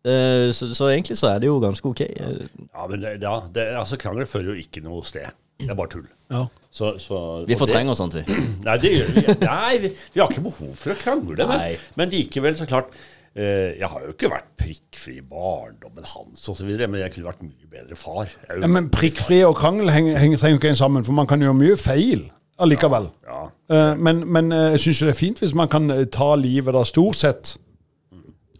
[0.04, 2.02] Uh, så, så, egentlig så er det jo ganske ok.
[2.04, 5.32] Ja, men det, ja, det, altså krangel fører jo ikke noe sted.
[5.60, 6.06] Det er bare tull.
[6.32, 6.44] Ja.
[6.74, 8.24] Så, så, vi fortrenger sånt, vi.
[8.66, 9.26] Nei, det gjør vi.
[9.46, 11.48] Nei, vi, vi har ikke behov for å krangle.
[11.48, 12.92] Men, men likevel, så klart
[13.34, 17.40] Eh, jeg har jo ikke vært prikkfri i barndommen hans osv., men jeg kunne vært
[17.42, 18.28] mye bedre far.
[18.46, 18.60] Jo...
[18.62, 21.56] Ja, men prikkfri og krangel henger, henger, trenger ikke en sammen, for man kan gjøre
[21.58, 22.28] mye feil
[22.62, 23.08] allikevel.
[23.26, 23.48] Ja, ja.
[23.74, 26.84] Eh, men, men, eh, jeg syns det er fint hvis man kan ta livet da,
[26.86, 27.56] stort sett.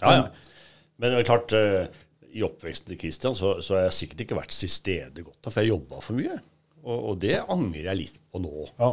[0.03, 0.25] Ja, ja.
[1.01, 1.55] Men det er klart,
[2.35, 5.63] i oppveksten til Christian så, så har jeg sikkert ikke vært til stede godt for
[5.63, 6.39] jeg jobba for mye.
[6.85, 8.69] Og, og, det angrer jeg litt på nå.
[8.79, 8.93] Ja.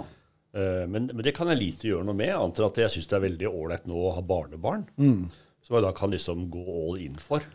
[0.89, 3.17] Men, men, det kan jeg lite gjøre noe med, annet enn at jeg syns det
[3.17, 4.87] er veldig ålreit nå å ha barnebarn.
[4.99, 5.29] Mm
[5.71, 7.45] som jeg da kan liksom gå all in for.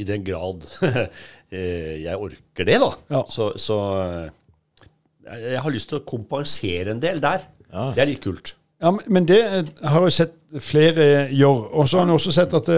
[0.00, 0.64] I den grad
[1.52, 2.90] eh, jeg orker det, da.
[3.12, 3.24] Ja.
[3.28, 4.86] Så, så, eh,
[5.28, 7.44] jeg har lyst til å kompensere en del der.
[7.68, 7.90] Ja.
[7.96, 8.54] Det er litt kult.
[8.80, 11.68] Ja, Men det eh, har jeg sett flere gjøre.
[11.78, 12.68] Og så har jeg også sett at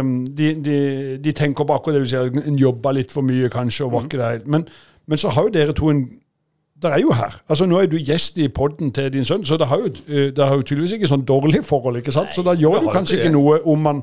[0.00, 0.78] um, de, de,
[1.22, 4.08] de, tenker på akkurat det du sier, en jobber litt for mye kanskje, og var
[4.08, 4.66] ikke det Men,
[5.06, 6.02] men så har jo dere to en
[6.82, 7.36] det er jo her.
[7.46, 10.38] Altså Nå er du gjest i poden til din sønn, så det har jo, det
[10.42, 12.00] har jo tydeligvis ikke sånn dårlig forhold.
[12.00, 12.32] ikke sant?
[12.34, 14.00] Så da gjør du kanskje ikke noe om man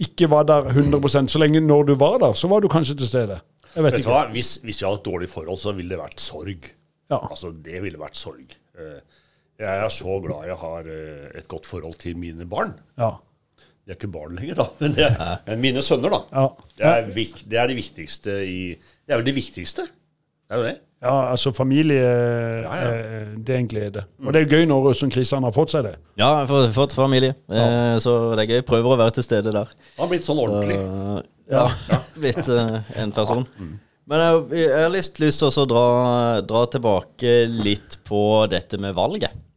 [0.00, 3.10] ikke var der 100% Så lenge når du var der, så var du kanskje til
[3.10, 3.40] stede.
[3.74, 4.10] Jeg vet, vet ikke.
[4.14, 4.24] Hva?
[4.32, 6.70] Hvis, hvis vi hadde et dårlig forhold, så ville det vært sorg.
[7.10, 7.18] Ja.
[7.30, 8.56] Altså, Det ville vært sorg.
[8.78, 9.00] Eh,
[9.58, 12.76] jeg er så glad jeg har eh, et godt forhold til mine barn.
[12.98, 13.16] Ja.
[13.58, 16.12] De er ikke barn lenger, da, men det er mine sønner.
[16.12, 16.20] da.
[16.30, 16.44] Ja.
[16.76, 17.08] Det, er,
[17.48, 19.86] det, er, det viktigste i Det er vel det viktigste.
[19.88, 20.76] Det er jo det.
[20.98, 22.86] Ja, altså familie ja, ja.
[22.90, 24.04] Eh, det er en glede.
[24.26, 25.94] Og det er gøy når som Kristian har fått seg det.
[26.18, 27.64] Ja, jeg har fått familie, ja.
[27.64, 28.62] Eh, så det er gøy.
[28.66, 29.74] Prøver å være til stede der.
[29.96, 30.78] Han har blitt sånn ordentlig.
[30.78, 31.20] Så,
[31.54, 31.66] ja,
[32.22, 32.54] blitt
[33.02, 33.46] en person.
[33.58, 33.76] Mm.
[34.08, 35.86] Men jeg, jeg, har lyst, lyst til å dra,
[36.48, 39.47] dra, tilbake litt på dette med valget.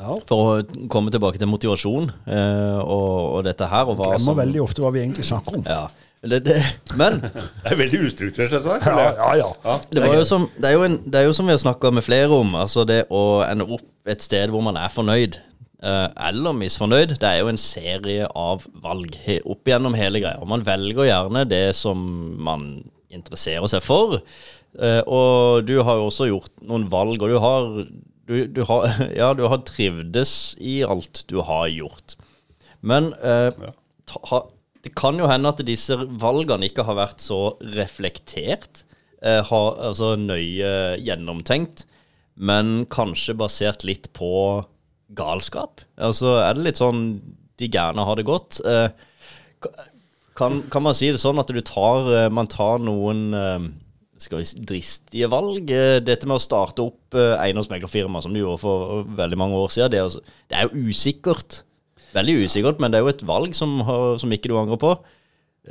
[0.00, 0.14] Ja.
[0.28, 3.90] For å komme tilbake til motivasjon eh, og, og, dette her.
[3.90, 5.66] Og hva Glemmer som, veldig ofte hva vi egentlig snakker om.
[5.68, 5.84] Ja.
[6.20, 6.58] Det, det,
[7.00, 7.22] men
[7.64, 8.96] Det er veldig ustrukturert, dette her.
[8.96, 9.52] Ja, ja, ja.
[9.64, 9.76] ja.
[9.88, 12.04] Det, jo som, det, er jo en, det er jo som vi har snakka med
[12.04, 15.40] flere om, altså det å ende opp et sted hvor man er fornøyd.
[15.80, 17.16] Eh, eller misfornøyd.
[17.20, 19.16] Det er jo en serie av valg
[19.48, 20.48] opp gjennom hele greia.
[20.48, 22.02] Man velger gjerne det som
[22.40, 22.66] man
[23.08, 24.20] interesserer seg for.
[24.78, 27.70] Eh, og du har jo også gjort noen valg, og du har,
[28.30, 28.86] du, du har,
[29.20, 32.16] ja, du har trivdes i alt du har gjort.
[32.80, 33.50] Men uh,
[34.08, 34.44] ta, ha,
[34.84, 38.84] det kan jo hende at disse valgene ikke har vært så reflektert,
[39.20, 41.84] eh, har, altså nøye gjennomtenkt,
[42.40, 44.30] men kanskje basert litt på
[45.16, 45.82] galskap.
[46.00, 47.04] Altså er det litt sånn
[47.60, 48.62] de gærne har det godt.
[48.64, 48.88] Eh,
[50.38, 53.58] kan, kan, man si det sånn at du tar, eh, man tar noen eh,
[54.20, 55.70] skal vi dristige valg.
[55.72, 59.94] Eh, dette med å starte opp eiendomsmeglerfirma, som du gjorde for veldig mange år siden,
[59.94, 61.62] det er, det er jo usikkert.
[62.14, 63.78] Veldig usikkert, men det er jo et valg som,
[64.18, 64.94] som ikke du angrer på.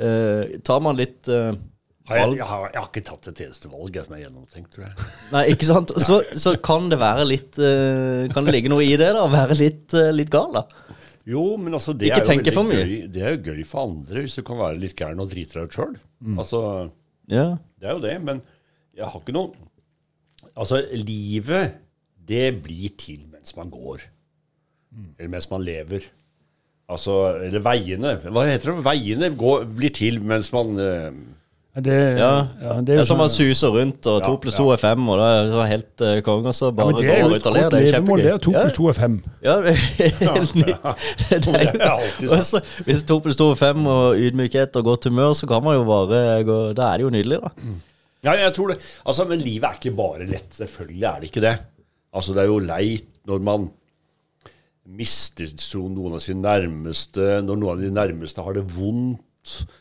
[0.00, 3.96] Uh, tar man litt uh, jeg, jeg, har, jeg, har, ikke tatt et eneste valg
[4.06, 5.08] som er gjennomtenkt, tror jeg.
[5.34, 5.92] Nei, ikke sant?
[6.00, 9.26] Så, så kan det være litt uh, Kan det ligge noe i det, da?
[9.30, 10.64] Være litt, litt gal, da?
[11.28, 12.78] Jo, men altså, det ikke er jo mye.
[12.80, 12.94] gøy.
[13.12, 15.68] Det er jo gøy for andre hvis du kan være litt gæren og drite deg
[15.68, 15.92] ut sjøl.
[16.24, 16.38] Mm.
[16.42, 16.62] Altså,
[17.30, 17.46] ja.
[17.80, 18.16] Det er jo det.
[18.22, 18.42] Men
[18.96, 19.68] jeg har ikke noe
[20.56, 21.76] Altså, livet,
[22.16, 24.00] det blir til mens man går.
[24.90, 25.10] Mm.
[25.18, 26.06] Eller mens man lever.
[26.90, 28.14] Altså, eller veiene.
[28.24, 28.84] Hva heter det?
[28.86, 31.12] Veiene går, blir til mens man uh,
[31.78, 32.30] det, ja.
[32.58, 35.04] ja, det er jo som man sånn- suser rundt, og to pluss to er fem,
[35.06, 37.68] og det er så helt uh, konge, så bare ja, går ut og ler.
[37.70, 38.22] Det er kjempegøy.
[38.24, 39.14] Det er to pluss to er fem.
[39.46, 39.78] Ja, det er
[40.34, 42.42] helt nytt.
[42.50, 42.66] Sånn.
[42.88, 45.86] Hvis to pluss to er fem, og ydmykhet og godt humør, så kan man jo
[45.86, 47.54] bare gå Da er det jo nydelig, da.
[47.62, 47.78] Mm.
[48.26, 48.80] Ja, jeg tror det.
[49.06, 50.50] Altså, men livet er ikke bare lett.
[50.58, 51.56] Selvfølgelig er det ikke det.
[52.10, 53.70] Altså, det er jo leit når man
[54.90, 55.46] mister
[55.86, 59.22] noen av sine nærmeste, når noen av de nærmeste har det vondt.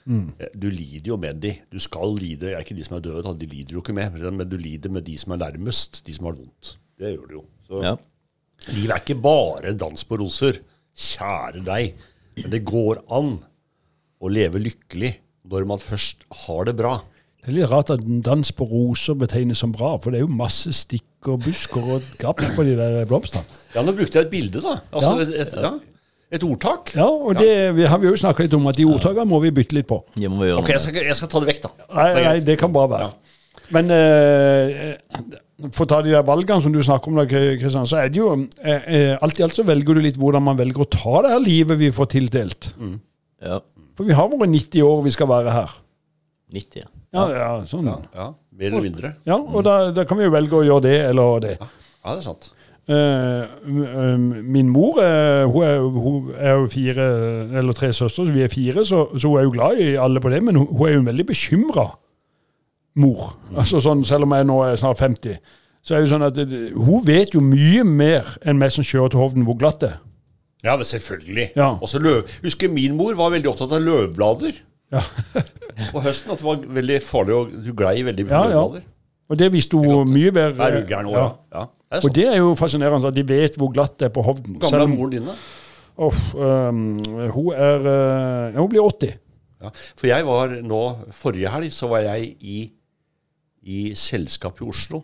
[0.05, 0.31] Mm.
[0.55, 1.53] Du lider jo med de.
[1.71, 2.45] Du skal lide.
[2.45, 4.15] Det er ikke de som er døde, de lider jo ikke med.
[4.31, 6.73] Men du lider med de som er nærmest, de som har det vondt.
[6.99, 7.43] Det gjør du jo.
[7.69, 7.93] Så ja.
[8.73, 10.61] livet er ikke bare en dans på roser.
[10.95, 11.93] Kjære deg.
[12.39, 13.37] Men det går an
[14.19, 15.13] å leve lykkelig
[15.49, 16.97] når man først har det bra.
[17.39, 20.25] Det er litt rart at en dans på roser betegnes som bra, for det er
[20.25, 23.47] jo masse stikk og busker og gapp på de der blomstene.
[23.73, 24.75] Ja, nå brukte jeg et bilde, da.
[24.91, 25.23] Altså, ja.
[25.23, 25.71] Et, et, ja.
[26.29, 26.93] Et, ordtak.
[26.97, 29.51] Ja, og det vi har vi jo snakka litt om, at de ordtakene må vi
[29.55, 30.01] bytte litt på.
[30.21, 31.89] Ja, ok, jeg skal, jeg skal, ta det vekk, da.
[31.97, 33.09] Nei, nei det kan bare være.
[33.73, 34.93] Men eh,
[35.73, 38.21] for å ta de der valgene som du snakker om, da, Kristian, så er det
[38.21, 41.23] jo eh, eh, Alt i alt så velger du litt hvordan man velger å ta
[41.25, 42.71] det her livet vi får tildelt.
[42.79, 42.95] Mm.
[43.45, 43.59] Ja.
[43.97, 45.75] For vi har våre 90 år vi skal være her.
[46.55, 46.89] 90, ja.
[47.13, 47.89] Ja, ja, sånn.
[47.89, 48.29] ja, ja.
[48.59, 49.13] Mer eller mindre.
[49.27, 51.53] Ja, og da, da, kan vi jo velge å gjøre det eller det.
[51.59, 51.69] Ja,
[52.11, 52.49] det er sant.
[52.89, 53.45] Uh,
[54.41, 57.03] min mor hun, er, hun, er, jo fire
[57.59, 60.21] eller tre søstre, så vi er fire, så, så, hun er jo glad i alle
[60.21, 60.41] på det.
[60.43, 61.85] Men hun, er jo en veldig bekymra
[62.99, 63.35] mor.
[63.55, 65.37] Altså sånn, Selv om jeg nå er snart 50.
[65.85, 66.37] Så er jo sånn at
[66.75, 69.99] Hun vet jo mye mer enn meg som kjører til Hovden, hvor glatt det er.
[70.65, 71.51] Ja, men selvfølgelig.
[71.55, 71.71] Ja.
[71.79, 72.27] Også løv.
[72.43, 74.57] Husker min mor var veldig opptatt av løvblader.
[74.91, 75.05] Ja.
[75.93, 78.83] på høsten at det var veldig farlig, og du glei veldig mye ja, løvblader.
[78.83, 78.95] Ja.
[79.29, 80.67] Og det visste hun mye bedre.
[80.67, 81.27] Er gæren ja.
[81.53, 81.67] ja.
[81.89, 84.59] Det og det er jo fascinerende at de vet hvor glatt det er på Hovden.
[84.61, 85.37] Gamle er moren din, da?
[85.99, 86.83] Oh, um,
[87.33, 89.15] hun er uh, Hun blir 80.
[89.59, 92.59] Ja, for jeg var nå Forrige helg så var jeg i,
[93.67, 95.01] i selskap i Oslo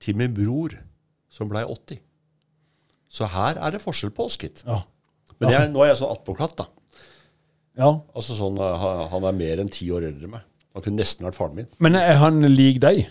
[0.00, 0.78] til min bror
[1.28, 2.00] som blei 80.
[3.10, 4.62] Så her er det forskjell på oss, gitt.
[4.64, 4.80] Ja.
[5.42, 6.68] Men jeg, nå er jeg sånn attpåklatt, da.
[7.80, 7.90] Ja.
[8.16, 10.46] Altså sånn, eh, Han er mer enn ti år eldre enn meg.
[10.76, 11.70] Han kunne nesten vært faren min.
[11.82, 13.08] Men er han lik deg?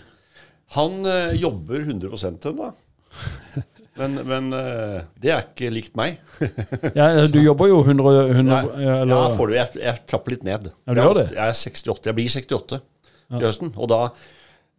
[0.76, 2.70] Han ø, jobber 100% ennå.
[4.00, 6.20] Men, men øh, det er ikke likt meg.
[6.96, 9.12] ja, Du jobber jo 100, 100 ja, eller?
[9.12, 10.70] Ja, får du, jeg, jeg trapper litt ned.
[10.86, 11.26] Ja, du gjør det?
[11.34, 13.40] Jeg er 68, jeg blir 68 ja.
[13.42, 13.74] høsten.
[13.76, 13.98] Og da,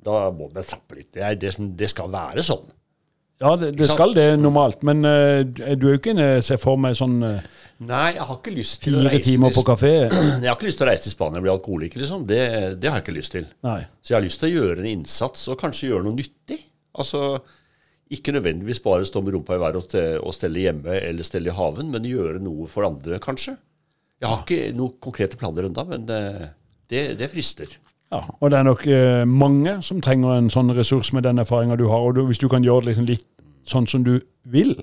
[0.02, 1.12] da må jeg trappe litt.
[1.13, 2.65] Det, det, det skal være sånn.
[3.41, 6.78] Ja, det, det skal det normalt, men uh, du er jo ikke en ser for
[6.78, 7.39] meg sånn uh,
[7.82, 9.94] Nei, jeg har ikke lyst til å reise timer på kafé?
[10.44, 12.28] Jeg har ikke lyst til å reise til Spania og bli alkoholiker, liksom.
[12.30, 12.44] Det,
[12.78, 13.48] det, har jeg ikke lyst til.
[13.65, 13.80] Nei.
[14.06, 16.60] Så jeg har lyst til å gjøre en innsats, og kanskje gjøre noe nyttig.
[17.02, 17.39] Altså,
[18.12, 21.91] ikke nødvendigvis bare stå med rumpa i været og stelle hjemme eller stelle i haven,
[21.93, 23.56] men gjøre noe for andre, kanskje.
[24.21, 26.50] Jeg har ikke noen konkrete planer ennå, men eh,
[26.91, 27.71] det, det frister.
[28.12, 31.78] Ja, og det er nok eh, mange som trenger en sånn ressurs med den erfaringa
[31.80, 32.04] du har.
[32.04, 33.28] og du, Hvis du kan gjøre det liksom litt
[33.67, 34.17] sånn som du
[34.52, 34.76] vil,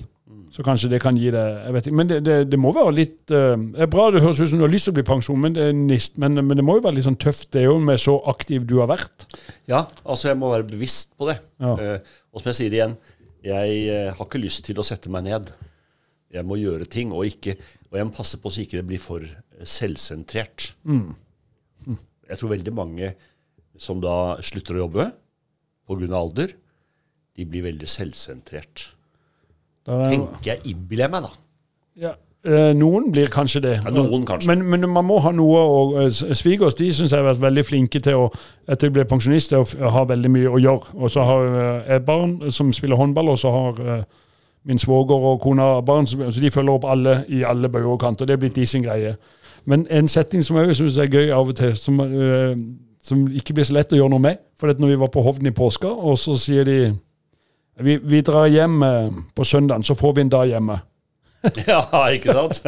[0.54, 2.94] så kanskje det kan gi deg jeg vet ikke, Men det, det, det må være
[2.96, 5.04] litt uh, Det er bra det høres ut som du har lyst til å bli
[5.04, 5.66] pensjon, men det,
[6.16, 8.78] men, men det må jo være litt sånn tøft, det jo med så aktiv du
[8.80, 9.28] har vært.
[9.68, 11.36] Ja, altså jeg må være bevisst på det.
[11.60, 11.98] Ja.
[12.32, 12.96] Og som jeg sier igjen,
[13.44, 15.53] jeg uh, har ikke lyst til å sette meg ned.
[16.35, 17.57] Jeg må gjøre ting, og, ikke,
[17.88, 19.24] og jeg må passe på så ikke det blir for
[19.64, 20.72] selvsentrert.
[20.85, 21.14] Mm.
[21.87, 21.98] Mm.
[22.29, 23.12] Jeg tror veldig mange
[23.81, 25.09] som da slutter å jobbe
[25.88, 26.09] pga.
[26.18, 26.53] alder,
[27.38, 28.90] de blir veldig selvsentrert.
[29.87, 31.33] Da, Tenker jeg, innbiller jeg meg, da.
[31.98, 32.14] Ja.
[32.46, 33.74] Eh, noen blir kanskje det.
[33.85, 34.46] Ja, noen kanskje.
[34.55, 37.64] Men, men, man må ha noe og eh, Svigers de syns jeg har vært veldig
[37.66, 38.29] flinke til å
[38.68, 40.94] etter de ble pensjonist, å ha veldig mye å gjøre.
[40.94, 44.05] Og så har eh, jeg barn som spiller håndball, og så har eh,
[44.68, 46.07] min svoger og kona barn.
[46.07, 48.29] Så de følger opp alle i alle bøyer og kanter.
[48.29, 49.16] Det er blitt de sin greie.
[49.68, 52.55] Men en setting som jeg syns er gøy av og til, som, eh,
[53.03, 55.51] som, ikke blir så lett å gjøre noe med For når vi var på Hovden
[55.51, 56.79] i påska, og så sier de
[57.83, 60.79] vi, vi drar hjem eh, på søndagen, så får vi en dag hjemme.
[61.70, 61.83] ja,
[62.14, 62.62] ikke sant?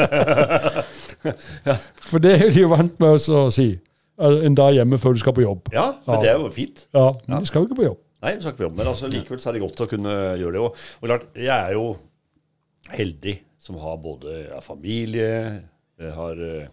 [1.68, 1.76] ja.
[2.04, 3.72] For det er de jo vant med å si.
[4.20, 5.70] En dag hjemme før du skal på jobb.
[5.74, 6.22] Ja, men ja.
[6.22, 6.86] det er jo fint.
[6.96, 8.00] Ja, men de skal jo ikke på jobb.
[8.20, 10.16] Nei, de skal ikke på jobb, men altså, likevel så er det godt å kunne
[10.40, 10.64] gjøre det.
[10.66, 11.86] Og, og klart, jeg er jo
[12.92, 15.32] heldig som har både ja, familie,
[16.00, 16.68] jeg har uh,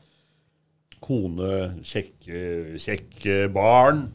[1.03, 1.53] kone,
[1.87, 2.41] kjekke,
[2.79, 4.07] kjekke barn,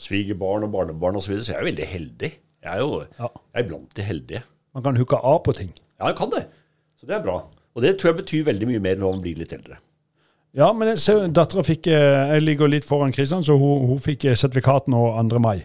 [0.00, 2.32] svigerbarn og barnebarn osv., så, videre, så jeg er jo veldig heldig.
[2.58, 3.28] Jeg er jo ja.
[3.28, 4.44] jeg er blant de heldige.
[4.76, 5.70] Man kan hooke av på ting.
[5.98, 6.44] Ja, jeg kan det.
[6.98, 7.42] Så det er bra.
[7.78, 9.78] Og det tror jeg betyr veldig mye mer når man blir litt eldre.
[10.56, 10.94] Ja, men
[11.36, 15.02] dattera fikk eh, Jeg ligger litt foran Kristian, så hun, hun fikk eh, sertifikat nå
[15.30, 15.42] 2.
[15.44, 15.60] mai.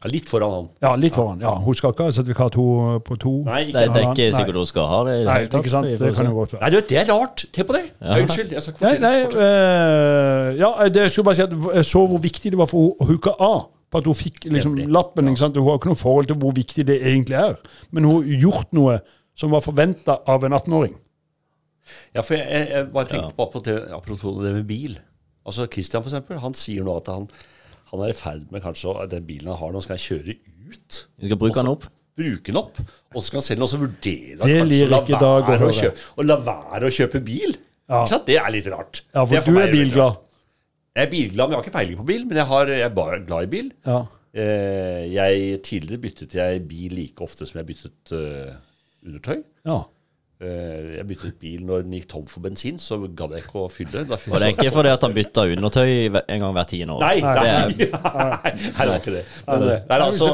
[0.00, 0.68] Ja, litt foran han.
[0.80, 1.42] Ja, litt foran.
[1.44, 1.50] ja.
[1.60, 3.32] Hun skal ikke ha sertifikat hun på to.
[3.44, 5.16] Nei, ikke, det, det, er ikke sikkert hun skal ha det.
[5.28, 5.60] Nei, det.
[5.60, 5.90] Ikke sant?
[6.00, 6.62] Det kan jo godt være.
[6.62, 7.44] Nei, det er rart.
[7.44, 7.82] Se på det.
[8.00, 8.16] Ja.
[8.22, 8.54] Unnskyld.
[8.56, 12.24] jeg skal ikke Nei, nei øh, ja, jeg skulle bare si at jeg så hvor
[12.24, 15.28] viktig det var for henne å hooke av på at hun fikk liksom lappen.
[15.28, 15.58] ikke sant?
[15.60, 17.58] Hun har ikke noe forhold til hvor viktig det egentlig er.
[17.90, 19.00] Men hun har gjort noe
[19.40, 20.96] som var forventa av en 18-åring.
[22.14, 23.46] Ja, for jeg, jeg bare tenkte på
[23.96, 24.98] apropos det med bil.
[25.48, 27.24] Altså Christian for eksempel, han sier nå at han,
[27.90, 30.36] han er i ferd med kanskje at den bilen han har nå, skal han kjøre
[30.36, 31.00] ut.
[31.18, 31.88] Vi skal bruke Også, den opp?
[32.20, 32.78] bruke den opp,
[33.14, 36.06] og så skal han selv også vurdere Det kanskje å la å være å kjøpe,
[36.20, 37.56] og la være å kjøpe bil.
[37.90, 38.02] Ja.
[38.02, 38.26] Ikke sant?
[38.28, 39.00] Det er litt rart.
[39.14, 40.18] Ja, Det for du er bilglad.
[40.94, 42.24] Jeg er bilglad, men jeg har ikke peiling på bil.
[42.28, 43.70] Men jeg, har, jeg er bare glad i bil.
[43.86, 43.98] Ja.
[44.30, 48.52] Eh, jeg, tidligere byttet jeg bil like ofte som jeg byttet eh,
[49.06, 49.42] undertøy.
[49.66, 49.80] ja.
[50.40, 53.66] Eh, jeg byttet bil når den gikk tom for bensin, så gadd jeg ikke å
[53.68, 54.06] fylle.
[54.08, 57.02] Og det er ikke fordi at han bytta undertøy en gang hvert tiende år.
[57.04, 57.98] Nei, nei, Det er,
[58.46, 59.24] nei, det er ikke det.
[59.50, 60.30] Men, nei, altså,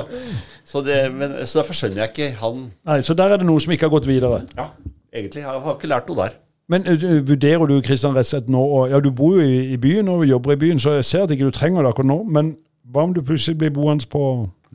[0.63, 3.65] så, det men, så derfor skjønner jeg ikke han Nei, Så der er det noe
[3.65, 4.45] som ikke har gått videre.
[4.55, 4.69] Ja,
[5.11, 5.43] egentlig.
[5.43, 6.39] Jeg har ikke lært noe der.
[6.71, 10.15] Men uh, vurderer du Kristian rett nå og, Ja, du bor jo i, i byen
[10.15, 12.21] og jobber i byen, så jeg ser at ikke du trenger det akkurat nå.
[12.31, 12.55] Men
[12.95, 14.23] hva om du plutselig blir boende på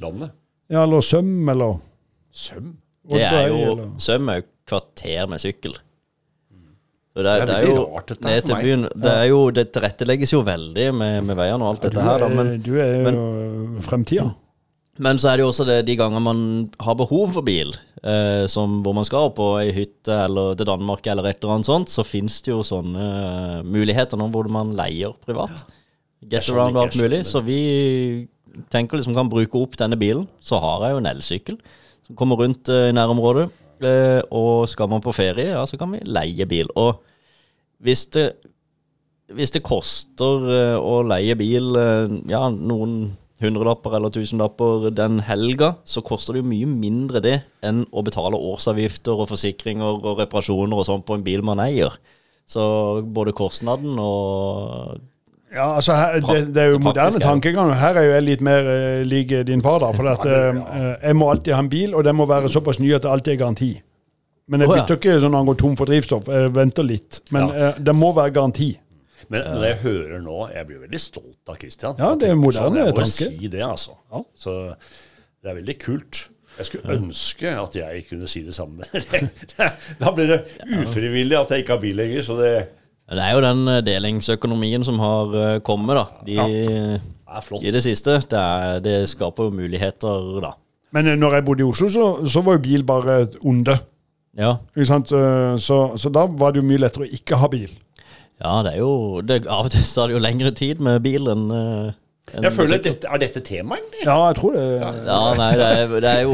[0.04, 0.36] Landet.
[0.68, 1.80] ja, eller Søm, eller
[2.36, 2.74] Søm.
[3.20, 5.74] Det er jo Oddøy, eller- Søm jo kvarter med sykkel.
[7.12, 9.40] Så det, Det er, det er jo rart dette ned til byen Det, er jo,
[9.52, 12.72] det tilrettelegges jo veldig med, med veiene og alt dette her, du, Men, er, du
[12.80, 14.30] er jo fremtida.
[15.02, 16.40] men så er det jo også det, de ganger man
[16.80, 21.04] har behov for bil, eh, som hvor man skal på ei hytte eller til Danmark
[21.12, 24.72] eller et eller annet sånt, så fins det jo sånne eh, muligheter nå hvor man
[24.80, 25.66] leier privat.
[26.32, 27.26] Get around og alt mulig.
[27.28, 27.60] Så vi
[28.72, 30.28] tenker liksom kan bruke opp denne bilen.
[30.40, 31.58] Så har jeg jo en elsykkel
[32.18, 33.50] kommer rundt eh, i nærområdet.
[33.82, 36.70] Eh, og skal man på ferie, ja, så kan vi leie bil.
[36.80, 37.02] Og
[37.82, 38.28] hvis det,
[39.34, 41.74] hvis det koster eh, å leie bil
[42.30, 47.84] ja, noen hundrelapper eller tusenlapper den helga, så koster det jo mye mindre det enn
[47.90, 51.96] å betale årsavgifter og forsikringer og reparasjoner og sånn på en bil man eier.
[52.46, 52.62] Så
[53.02, 55.00] både kostnaden og
[55.52, 57.74] Ja, altså her, det, det er jo moderne er tankegang.
[57.76, 59.92] Her er jo jeg litt mer uh, lik din far, da.
[59.98, 62.94] For at, uh, jeg må alltid ha en bil, og den må være såpass ny
[62.96, 63.72] at det alltid er garanti.
[64.52, 66.32] Men jeg bytter ikke sånn når han går tom for drivstoff.
[66.32, 67.22] Jeg venter litt.
[67.32, 68.74] Men eh, det må være garanti.
[69.32, 71.96] Men når jeg hører nå Jeg blir veldig stolt av Christian.
[72.02, 73.30] Ja, det er moderne må tanke.
[73.30, 73.96] si det, altså.
[74.12, 74.24] Ja.
[74.36, 76.24] Så det er veldig kult.
[76.58, 78.84] Jeg skulle ønske at jeg kunne si det samme.
[80.02, 80.42] da blir det
[80.82, 82.26] ufrivillig at jeg ikke har bil lenger.
[82.28, 82.52] Så det
[83.12, 86.06] Det er jo den eh, delingsøkonomien som har eh, kommet, da.
[86.28, 87.64] De, er flott.
[87.64, 88.22] I det siste.
[88.32, 90.54] Det, er, det skaper jo muligheter, da.
[90.96, 93.76] Men eh, når jeg bodde i Oslo, så, så var jo bil bare et onde.
[94.40, 94.56] Ja.
[94.78, 95.12] Ikke sant?
[95.60, 97.74] Så, så da var det jo mye lettere å ikke ha bil.
[98.42, 98.94] Ja, det er jo
[99.28, 101.50] det, Av og til så er det jo lengre tid med bil enn
[102.34, 104.06] Jeg føler at dette, Er dette temaet, egentlig?
[104.06, 104.64] Ja, jeg tror det.
[104.80, 106.34] Ja, nei, det er, det er jo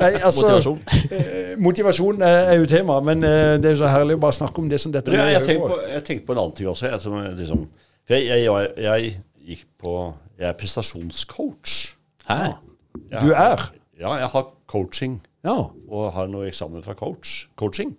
[0.00, 0.80] Nei, altså, motivasjon.
[1.10, 4.36] eh, Motivasjon er er jo tema, men eh, det er jo så herlig å bare
[4.38, 6.56] snakke om det som dette ja, jeg, er tenkte på, jeg tenkte på en annen
[6.56, 6.88] ting også.
[6.90, 7.66] Jeg, som, liksom,
[8.06, 9.12] for jeg, jeg, jeg, jeg
[9.50, 9.96] gikk på
[10.38, 11.76] Jeg er prestasjonscoach.
[12.28, 12.40] Hæ?
[13.10, 13.20] Ja.
[13.20, 13.66] Du er?
[14.00, 15.20] Ja, jeg har coaching.
[15.46, 15.54] Ja.
[15.88, 17.92] og har noe eksamen fra coach, coaching.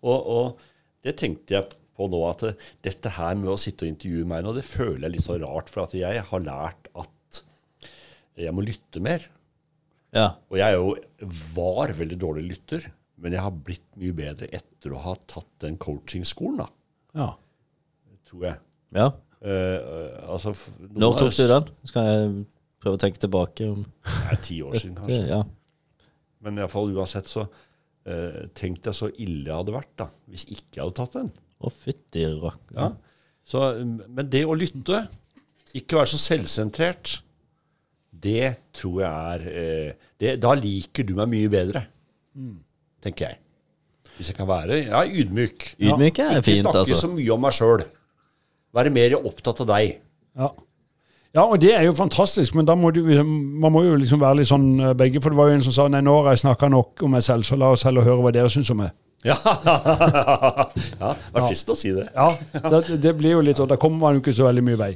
[0.00, 0.62] Og, og
[1.04, 1.66] det tenkte jeg
[1.96, 2.44] på nå, at
[2.84, 5.72] dette her med å sitte og intervjue meg nå, det føler jeg litt så rart,
[5.72, 7.42] for at jeg har lært at
[8.36, 9.24] jeg må lytte mer.
[10.16, 10.28] Ja.
[10.52, 10.94] Og jeg jo,
[11.56, 12.88] var veldig dårlig lytter,
[13.20, 16.68] men jeg har blitt mye bedre etter å ha tatt den coachingskolen, da,
[17.16, 17.30] ja.
[18.28, 18.60] tror jeg.
[18.96, 19.12] ja.
[19.46, 20.54] Eh, eh, altså,
[20.96, 21.66] Når tok du den?
[21.86, 22.28] Skal jeg
[22.82, 23.68] prøve å tenke tilbake?
[23.68, 25.26] om- Det er ti år siden, kanskje.
[25.28, 25.42] Ja.
[26.40, 30.06] Men i hvert fall uansett så uh, tenkte jeg så ille jeg hadde vært da,
[30.30, 31.30] hvis ikke jeg hadde tatt den.
[31.56, 32.62] Å, fytti rakk.
[32.76, 32.90] Ja.
[33.46, 35.06] Så, men det å lytte,
[35.76, 37.20] ikke være så selvsentrert,
[38.26, 41.82] det tror jeg er eh, det, Da liker du meg mye bedre,
[43.04, 43.40] tenker jeg.
[44.16, 45.74] Hvis jeg kan være ja, ydmyk.
[45.76, 47.00] Ydmyk er ikke fint, snakke altså.
[47.02, 47.84] så mye om meg sjøl.
[48.76, 49.98] Være mer opptatt av deg.
[50.36, 50.48] Ja.
[51.36, 54.40] ja, og det er jo fantastisk, men da må du, man må jo liksom være
[54.40, 55.20] litt sånn eh, begge.
[55.20, 57.24] For det var jo en som sa nei, nå har jeg snakka nok om meg
[57.28, 58.96] selv, så la oss heller høre hva dere syns om meg.
[59.26, 59.36] Ja,
[61.02, 62.06] ja det var fristende å si det.
[62.14, 62.28] Ja,
[62.70, 64.92] det, det blir jo litt sånn, Da kommer man jo ikke så veldig mye vei.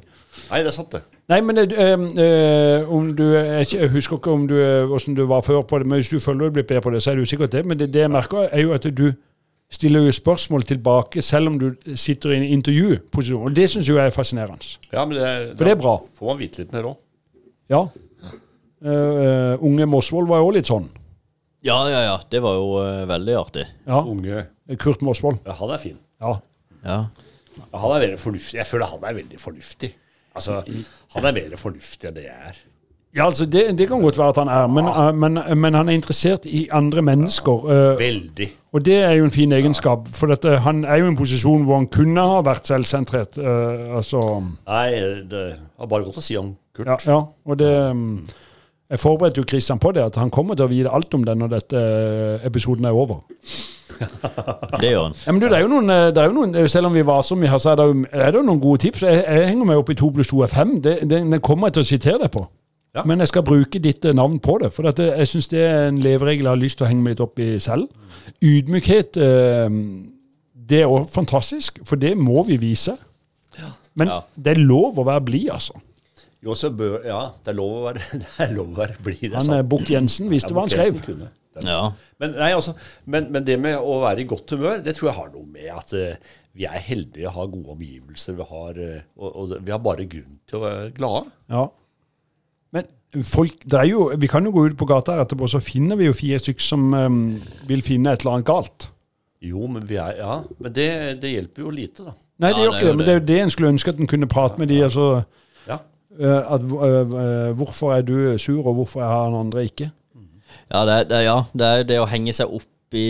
[0.50, 1.02] Nei, det er sant, det.
[1.30, 5.42] Nei, men eh, eh, om du, jeg, husker ikke om du, eh, hvordan du var
[5.46, 7.26] før på det, men hvis du føler du blir bedre på det, så er det
[7.26, 7.64] jo sikkert det.
[7.66, 9.10] Men det, det jeg merker, er jo at du
[9.70, 13.44] stiller jo spørsmål tilbake selv om du sitter i en intervjuposisjon.
[13.46, 14.78] Og det syns jeg er fascinerende.
[14.90, 15.96] Ja, men det, For det er bra.
[16.18, 16.96] får man vite litt mer òg.
[17.70, 17.84] Ja.
[18.80, 20.88] Eh, eh, unge Mosvold var jo òg litt sånn.
[21.66, 22.16] Ja, ja, ja.
[22.30, 23.66] Det var jo eh, veldig artig.
[23.86, 24.00] Ja.
[24.04, 24.46] Unge
[24.78, 25.38] Kurt Mosvold.
[25.46, 25.98] ja, Han er fin.
[26.22, 26.34] Ja.
[26.84, 26.98] Ja.
[27.72, 28.58] Ja, Han er veldig fornuftig.
[28.60, 29.94] Jeg føler han er veldig fornuftig.
[30.34, 30.60] Altså,
[31.14, 32.58] Han er mer fornuftig enn det jeg er.
[33.12, 35.88] Ja, altså det, det kan godt være at han er, men, eh, men, men han
[35.90, 37.64] er interessert i andre mennesker.
[37.66, 38.46] eh, Veldig.
[38.72, 41.64] og det er jo en fin egenskap, for dette, han er jo i en posisjon
[41.66, 43.34] hvor han kunne ha vært selvsentrert.
[43.42, 44.20] eh, altså,
[44.68, 44.92] Nei,
[45.26, 45.42] det
[45.76, 46.86] var bare godt å si om Kurt.
[46.86, 47.18] ja, ja,
[47.50, 48.14] og det mm,
[48.90, 51.36] Jeg forberedte jo Kristian på det, at han kommer til å vite alt om det
[51.38, 53.22] når dette eh, episoden er over.
[54.80, 55.14] Det gjør han.
[55.26, 57.02] Ja, men du, det er jo noen, eh, er jo noen eh, Selv om vi
[57.04, 59.02] var som vi har, så er det jo, er det jo noen gode tips.
[59.04, 60.72] Jeg, jeg henger meg opp i 2 pluss 2 er 5.
[60.86, 62.46] Det, det, det kommer jeg til å sitere deg på.
[62.96, 63.04] Ja.
[63.06, 64.72] Men jeg skal bruke ditt navn på det.
[64.74, 67.14] For dette, jeg syns det er en leveregel jeg har lyst til å henge meg
[67.14, 67.86] litt opp i selv.
[68.42, 69.20] Ydmykhet
[70.70, 72.96] det er òg fantastisk, for det må vi vise.
[73.98, 74.18] Men ja.
[74.34, 75.78] det er lov å være blid, altså.
[76.40, 79.34] Jo, så bør, ja, det er lov å være, det er lov å være blid.
[79.36, 81.26] Han eh, Bukk Jensen visste hva han skrev.
[81.60, 81.80] Ja.
[82.22, 82.72] Men, nei, altså,
[83.10, 85.66] men, men, det med å være i godt humør, det tror jeg har noe med
[85.74, 88.38] at uh, vi er heldige å ha gode omgivelser.
[88.38, 91.34] Vi har, uh, og, og, vi har bare grunn til å være glade.
[91.52, 91.66] Ja.
[92.76, 95.60] Men folk, det er jo, vi kan jo gå ut på gata her etterpå, så
[95.64, 97.20] finner vi jo fire stykker som um,
[97.68, 98.88] vil finne et eller annet galt.
[99.44, 100.88] Jo, men, vi er, ja, men det,
[101.20, 102.16] det hjelper jo lite, da.
[102.40, 104.08] Nei, det gjør ikke det, men det er jo det en skulle ønske at en
[104.08, 104.80] kunne prate med de.
[104.86, 105.10] altså...
[106.20, 109.88] Uh, at, uh, hvorfor er du sur, og hvorfor er han andre ikke?
[110.70, 113.08] Ja, det, det, ja, det er det å henge seg opp i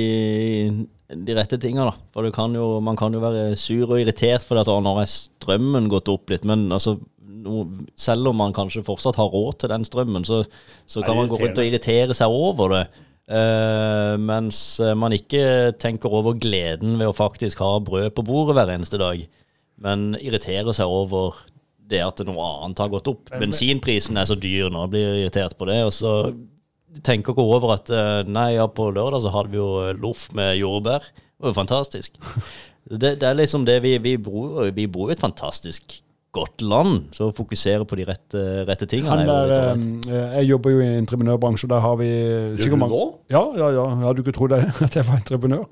[1.11, 1.95] de rette tinga, da.
[2.15, 5.91] For kan jo, man kan jo være sur og irritert fordi at nå har strømmen
[5.91, 6.47] gått opp litt.
[6.49, 6.97] Men altså,
[7.45, 7.65] no,
[7.99, 10.43] selv om man kanskje fortsatt har råd til den strømmen, så,
[10.87, 12.85] så kan man gå rundt og irritere seg over det.
[13.31, 18.57] Uh, mens eh, man ikke tenker over gleden ved å faktisk ha brød på bordet
[18.59, 19.23] hver eneste dag,
[19.79, 21.39] men irriterer seg over
[21.91, 23.30] det at noe annet har gått opp.
[23.41, 25.80] Bensinprisen er så dyr nå, blir irritert på det.
[25.88, 26.14] Og så
[27.07, 29.70] tenker ikke over at uh, nei, ja, på lørdag så hadde vi jo
[30.03, 31.11] loff med jordbær.
[31.11, 32.20] Det var jo fantastisk.
[32.91, 36.01] Det, det er liksom det vi, vi bor Vi bor i et fantastisk
[36.32, 39.24] godt land, så fokusere på de rette, rette tingene.
[39.26, 42.11] Der, eh, jeg jobber jo i entreprenørbransjen, der har vi
[42.55, 43.01] du nå?
[43.30, 43.86] Ja, ja, ja.
[44.05, 44.55] Hadde du ikke trodd
[44.86, 45.66] at jeg var entreprenør?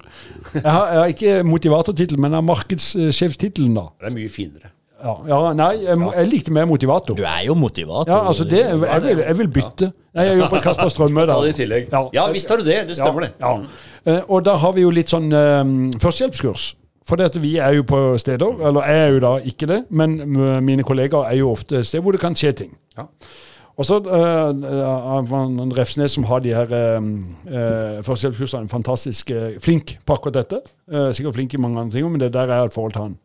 [0.54, 3.86] Jeg har, jeg har ikke motivatortittel, men jeg har markedssjefstittelen, da.
[4.00, 4.72] Det er mye finere.
[4.98, 7.14] Ja, ja, nei, jeg, jeg, likte mer motivator.
[7.14, 8.10] Du er jo motivator.
[8.10, 9.92] Ja, altså det, jeg, vil, jeg vil bytte.
[10.18, 11.26] Nei, jeg jobber på Kasper Strømme.
[11.30, 11.92] Ta det i tillegg.
[11.92, 12.80] Ja, ja visst har du det.
[12.88, 13.30] Det stemmer, det.
[13.38, 13.54] Ja.
[14.08, 16.72] Uh, og da har vi jo litt sånn um, førstehjelpskurs.
[17.08, 20.18] For vi er jo på steder, eller jeg er jo da ikke det, men
[20.60, 22.74] mine kollegaer er jo ofte steder hvor det kan skje ting.
[22.98, 23.06] Ja.
[23.78, 27.06] Og så uh, Refsnes, som har de her uh,
[27.46, 30.60] uh, førstehjelpskursene, fantastisk uh, flink på akkurat dette.
[30.90, 33.16] Uh, sikkert flink i mange andre ting, men det der er et forhold til han.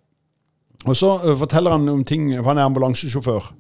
[0.86, 3.54] Og så uh, forteller han om ting, for han er ambulansesjåfør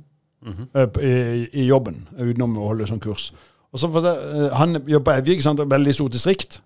[0.43, 0.99] mm -hmm.
[1.01, 3.34] i, i, jobben, utenom å holde sånn kurs.
[3.71, 6.61] Og så forteller, Han jobber på Evje, veldig stort distrikt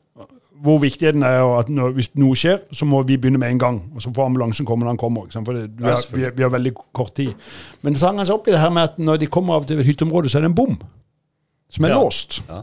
[0.61, 3.79] hvor viktigheten er at når, hvis noe skjer, så må vi begynne med en gang.
[3.95, 5.27] Og så får ambulansen komme når han kommer.
[5.33, 7.33] For det, vi, har, vi, vi, har, veldig kort tid.
[7.81, 9.67] Men så hang han seg opp i det her med at når de kommer av
[9.69, 10.77] til hytteområdet, så er det en bom
[11.69, 11.99] som er ja.
[12.01, 12.39] låst.
[12.47, 12.61] Ja.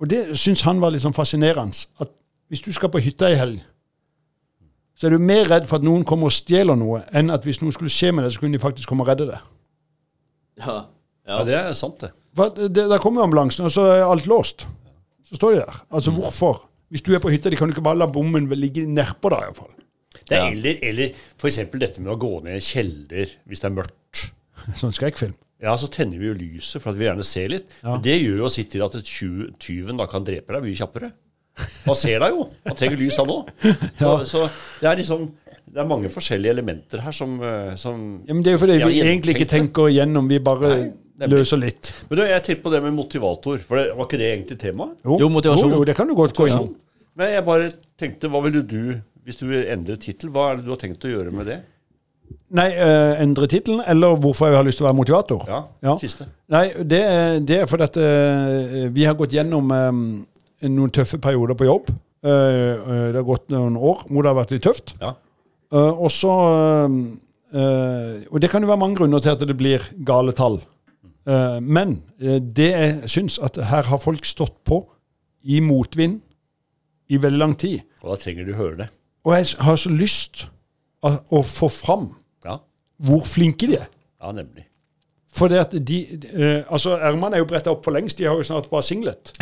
[0.00, 1.84] Og det syns han var litt sånn fascinerende.
[2.00, 2.12] At
[2.50, 3.60] hvis du skal på hytta i helg,
[5.00, 7.62] så er du mer redd for at noen kommer og stjeler noe, enn at hvis
[7.62, 9.38] noe skulle skje med deg, så kunne de faktisk komme og redde det.
[10.60, 10.74] Ja,
[11.24, 12.10] ja det er sant, det.
[12.36, 14.66] For det, Der kommer ambulansen, og så er alt låst.
[15.24, 15.78] Så står de der.
[15.88, 16.66] Altså, hvorfor?
[16.92, 19.46] Hvis du er på hytta, de kan du ikke bare la bommen ligge nedpå deg,
[19.48, 19.72] iallfall.
[20.20, 20.50] Det er ja.
[20.50, 21.60] Eller, eller f.eks.
[21.80, 24.26] dette med å gå ned i kjeller hvis det er mørkt.
[24.82, 25.32] Sånn skrekkfilm?
[25.60, 27.72] Ja, så tenner vi jo lyset for at vi gjerne ser litt.
[27.80, 27.94] Ja.
[27.94, 28.96] Men det gjør jo sitt til at
[29.64, 31.12] tyven da kan drepe deg mye kjappere.
[31.84, 32.48] Han ser deg jo.
[32.68, 33.52] Han trenger lys, han òg.
[34.00, 34.46] Så, så,
[34.80, 35.28] det er liksom
[35.70, 38.78] det er mange forskjellige elementer her som, eh, som ja, men Det er jo fordi
[38.80, 40.26] vi egentlig ikke tenker igjennom.
[40.26, 41.90] Vi bare Nei løser litt.
[42.08, 43.58] Men du, Jeg tenkte på det med motivator.
[43.66, 44.90] For det, Var ikke det egentlig tema?
[45.04, 45.74] Jo, jo motivasjon.
[45.76, 46.72] Jo, det kan du godt gå inn
[47.18, 50.66] Men jeg bare tenkte, hva ville du, hvis du vil endre tittel, hva er det
[50.66, 51.60] du har tenkt å gjøre med det?
[52.54, 55.42] Nei, uh, endre tittelen, eller hvorfor jeg har lyst til å være motivator.
[55.50, 55.94] Ja, ja.
[56.00, 56.28] siste.
[56.50, 57.02] Nei, det,
[57.46, 60.00] det er fordi at uh, vi har gått gjennom um,
[60.68, 61.90] noen tøffe perioder på jobb.
[62.20, 64.94] Uh, det har gått noen år hvor det har vært litt tøft.
[65.00, 65.14] Ja.
[65.72, 66.32] og så
[67.50, 70.60] Og det kan jo være mange grunner til at det blir gale tall.
[71.62, 74.84] Men det jeg syns, at her har folk stått på
[75.42, 76.20] i motvind
[77.10, 77.80] i veldig lang tid.
[78.02, 78.88] Og da trenger du høre det.
[79.26, 80.46] Og jeg har så lyst
[81.02, 82.10] å, få fram
[82.44, 82.58] ja.
[83.04, 83.88] hvor flinke de er.
[84.20, 84.66] Ja, nemlig.
[85.36, 88.18] For det at de uh, Altså, ermene er jo bretta opp for lengst.
[88.18, 89.32] De har jo snart bare singlet.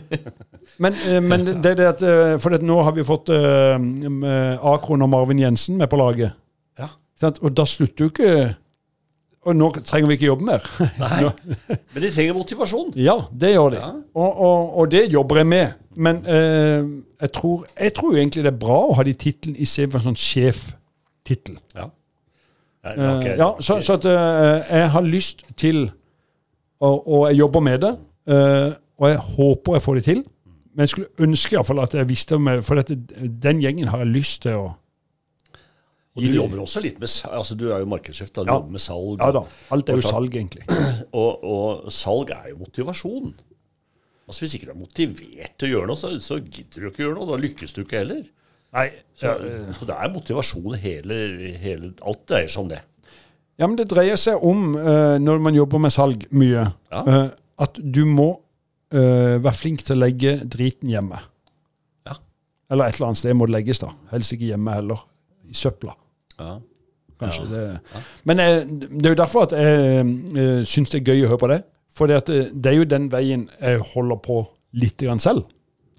[0.82, 0.96] men,
[1.26, 2.04] men, det er det at
[2.42, 6.34] For det, nå har vi fått Akron og Marvin Jensen med på laget.
[6.80, 6.88] Ja.
[7.30, 8.32] Og da slutter jo ikke
[9.48, 10.66] og nå trenger vi ikke jobbe mer.
[11.00, 11.30] Nei,
[11.94, 12.90] Men de trenger motivasjon.
[13.00, 13.78] Ja, det gjør de.
[13.80, 13.92] Ja.
[14.12, 15.78] Og, og, og, det jobber jeg med.
[15.96, 16.84] Men eh,
[17.22, 20.04] jeg, tror, jeg, tror, egentlig det er bra å ha de titlene i CV, en
[20.10, 21.56] sånn sjeftittel.
[21.76, 21.88] Ja.
[22.80, 23.34] Okay.
[23.36, 25.82] ja, så, så at, eh, jeg har lyst til
[26.80, 27.90] og, og, jeg jobber med det.
[28.32, 28.68] Eh,
[29.00, 30.20] og jeg håper jeg får det til.
[30.70, 32.94] Men jeg skulle ønske iallfall at jeg visste om For dette,
[33.42, 34.68] den gjengen har jeg lyst til å
[36.18, 38.56] og du jobber også litt med altså Du er jo markedssjef, du ja.
[38.56, 39.20] jobber med salg.
[39.22, 39.44] Ja da.
[39.70, 40.64] Alt er jo salg, egentlig.
[41.20, 43.30] Og, og, salg er jo motivasjon.
[44.26, 47.04] Altså Hvis ikke du er motivert til å gjøre noe, så, så gidder du ikke
[47.04, 47.30] å gjøre noe.
[47.30, 48.24] Da lykkes du ikke heller.
[48.74, 48.88] Nei.
[49.18, 49.32] Så,
[49.78, 51.20] så det er motivasjon hele,
[51.62, 52.82] hele Alt dreier seg om det.
[53.60, 57.02] Ja, men det dreier seg om, uh, når man jobber med salg mye, Ja.
[57.06, 57.26] uh,
[57.60, 58.32] at du må
[58.94, 61.20] eh, vær flink til å legge driten hjemme.
[62.08, 62.16] Ja.
[62.70, 63.92] Eller et eller annet sted må det legges, da.
[64.12, 65.06] Helst ikke hjemme heller.
[65.50, 65.96] I søpla,
[66.38, 66.58] Ja.
[67.18, 67.46] kanskje.
[67.50, 67.64] Det.
[68.24, 71.42] Men eh, det er jo derfor at jeg uh, syns det er gøy å høre
[71.42, 71.62] på det.
[71.90, 74.44] For det, er jo den veien jeg holder på
[74.78, 75.48] litt grann selv.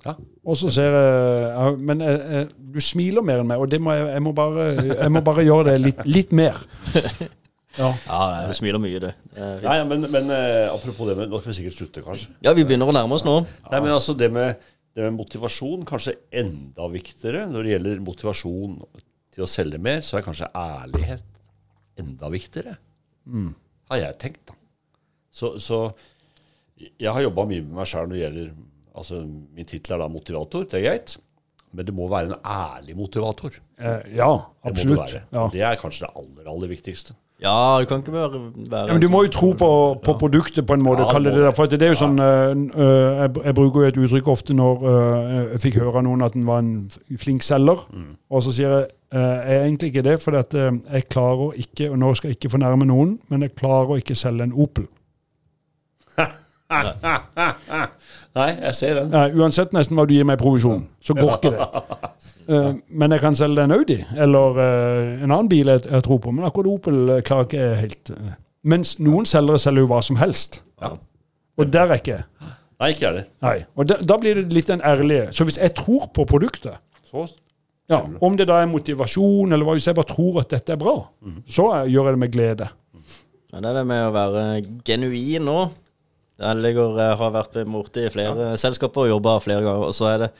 [0.05, 0.15] Ja.
[0.47, 3.77] Og så ser jeg ja, Men eh, eh, du smiler mer enn meg, og det
[3.83, 6.57] må jeg, jeg, må bare, jeg må bare gjøre det litt, litt mer.
[7.77, 7.89] Ja.
[8.05, 9.13] Ja, du smiler mye, det.
[9.37, 12.33] Nei, ja, men, men eh, apropos det med Nå skal vi sikkert slutte, kanskje.
[12.43, 13.37] Ja, vi begynner å nærme oss nå.
[13.69, 14.59] Nei, men altså det med,
[14.97, 17.45] det med motivasjon kanskje enda viktigere.
[17.51, 18.75] Når det gjelder motivasjon
[19.31, 21.27] til å selge mer, så er kanskje ærlighet
[22.01, 22.75] enda viktigere.
[23.91, 24.57] Har jeg tenkt, da.
[25.31, 25.85] Så, så
[26.81, 28.51] jeg har jobba mye med meg sjøl når det gjelder
[28.91, 29.21] Altså,
[29.55, 31.13] min tittel er da motivator, det er greit.
[31.71, 33.55] Men det må være en ærlig motivator.
[33.79, 34.27] Eh, ja,
[34.67, 34.97] absolutt.
[34.97, 35.29] det absolutt.
[35.31, 35.43] Ja.
[35.53, 37.15] Det er kanskje det aller, aller viktigste.
[37.41, 38.39] Ja, du kan ikke være,
[38.69, 39.69] være Ja, men du må jo tro på,
[40.05, 41.01] på produktet på en måte.
[41.01, 43.97] Ja, det det der, for det er jo sånn øh, jeg, jeg bruker jo et
[43.97, 47.81] uttrykk ofte når øh, jeg fikk høre av noen at en var en flink selger.
[48.29, 51.57] Og så sier jeg øh, jeg er egentlig ikke det, for at, øh, jeg klarer
[51.65, 54.85] ikke, og nå skal jeg ikke fornærme noen, men jeg klarer ikke selge en Opel.
[58.37, 59.11] Nei, jeg ser den.
[59.11, 61.69] Ja, uansett nesten hva du gir meg i provisjon, så går ikke det.
[62.51, 66.17] Uh, men jeg kan selge en Audi eller uh, en annen bil jeg, jeg tror
[66.19, 66.31] på.
[66.35, 68.11] Men akkurat Opel eh, klarer ikke helt.
[68.11, 68.31] uh.
[68.67, 70.57] Mens noen selgere selger jo hva som helst.
[70.81, 70.89] Ja.
[71.61, 72.25] Og der er ikke jeg.
[72.81, 73.27] Nei, ikke jeg heller.
[73.45, 73.53] Nei.
[73.77, 75.29] Og da, da blir det litt den ærlige.
[75.37, 77.27] Så hvis jeg tror på produktet, Så
[77.91, 80.79] ja, om det da er motivasjon, eller hva hvis jeg bare tror at dette er
[80.81, 80.95] bra,
[81.45, 82.69] så eh, gjør jeg det med glede.
[83.51, 84.43] Ja, det er det med å være
[84.87, 85.57] genuin nå.
[86.41, 89.91] Jeg, ligger, har vært borti flere selskaper og jobba flere ganger.
[89.91, 90.31] Og så er det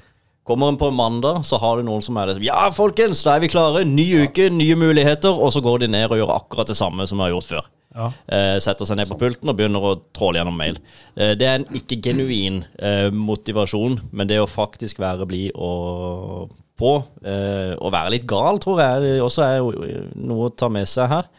[0.41, 3.43] Kommer en på mandag, så har du noen som er det Ja, folkens, da er
[3.43, 3.84] vi klare.
[3.86, 5.30] Ny uke, nye muligheter.
[5.30, 7.68] Og så går de ned og gjør akkurat det samme som de har gjort før.
[7.91, 8.08] Ja.
[8.26, 10.80] Eh, setter seg ned på pulten og begynner å tråle gjennom mail.
[11.14, 16.49] Eh, det er en ikke genuin eh, motivasjon, men det å faktisk være blid og
[16.82, 21.12] på, eh, og være litt gal, tror jeg også er noe å ta med seg
[21.12, 21.30] her.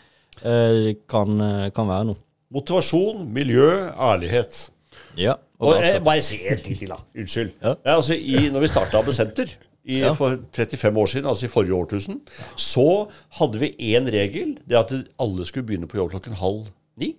[0.43, 2.21] Eh, kan, eh, kan være noe.
[2.53, 4.70] Motivasjon, miljø, ærlighet.
[5.16, 5.34] Ja.
[5.59, 6.96] Og Og jeg bare si en ting til, da.
[7.16, 7.53] Unnskyld.
[7.62, 7.74] Ja.
[7.84, 9.46] Ja, altså, i, når vi starta Abesenter
[9.84, 10.12] i, Ja.
[10.12, 12.20] for 35 år siden, altså i forrige årtusen,
[12.57, 14.57] så hadde vi én regel.
[14.68, 17.16] Det at alle skulle begynne på jobb klokken halv ni.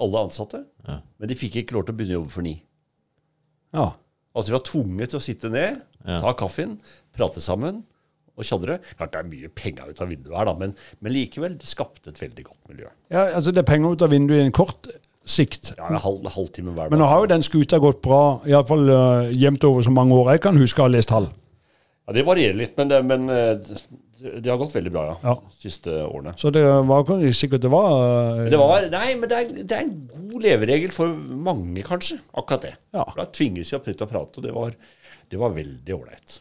[0.00, 0.64] Alle ansatte.
[0.88, 0.98] Ja.
[1.18, 2.62] Men de fikk ikke lov til å begynne å jobbe for ni.
[3.74, 3.90] Ja.
[4.34, 6.20] Altså De var tvunget til å sitte ned, Ja.
[6.20, 6.78] ta kaffen,
[7.16, 7.82] prate sammen
[8.36, 8.78] og tjadre.
[8.98, 12.12] Klart det er mye penger ut av vinduet her, da, men, men likevel, det skapte
[12.12, 12.92] et veldig godt miljø.
[13.12, 14.90] ja, altså det er penger ut av vinduet i en kort
[15.26, 15.72] sikt.
[15.76, 16.94] Ja, en halv, halvtime hver dag.
[16.94, 20.36] Men nå har jo den skuta gått bra, iallfall uh, jevnt over så mange år
[20.36, 21.28] jeg kan huske å ha lest tall.
[22.06, 23.56] Ja, Det varierer litt, men det, men eh,
[24.22, 25.16] det, har gått veldig bra, ja.
[25.26, 25.34] Ja.
[25.50, 26.36] De siste årene.
[26.38, 29.74] Så det var ikke sikkert det var uh, det var, nei, men det er, det
[29.74, 31.18] er en god leveregel for
[31.50, 32.20] mange, kanskje.
[32.38, 32.74] Akkurat det.
[32.94, 33.08] Ja.
[33.18, 34.78] Da tvinges vi opp til å prate, og det var,
[35.34, 36.40] det var veldig ålreit.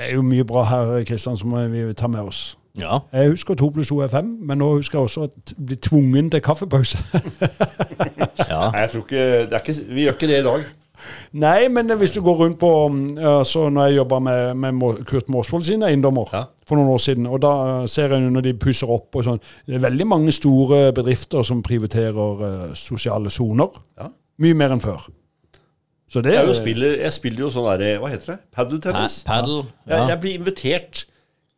[0.00, 2.56] Det er jo mye bra her, Kristian, som vi vil ta med oss.
[2.78, 2.98] Ja.
[3.12, 6.30] Jeg husker 2 pluss 2 er 5, men nå husker jeg også å bli tvungen
[6.32, 6.98] til kaffepause.
[8.48, 8.70] ja.
[8.70, 10.68] Nei, jeg tror ikke, det er ikke Vi gjør ikke det i dag.
[11.40, 12.70] Nei, men hvis du går rundt på
[13.24, 16.42] altså Når jeg jobba med, med Kurt Måsvold sine eiendommer Ja.
[16.68, 19.40] for noen år siden, og da eh, ser jeg når de pusser opp og sånn
[19.66, 23.80] Det er veldig mange store bedrifter som prioriterer eh, sosiale soner.
[23.98, 24.10] Ja.
[24.44, 25.08] Mye mer enn før.
[26.10, 28.38] Så det Jeg, er jo spiller, jeg spiller jo sånn derre Hva heter det?
[28.56, 29.20] Padeltennis.
[29.22, 29.60] Pa- Paddle.
[29.86, 30.00] Ja.
[30.10, 31.04] jeg blir invitert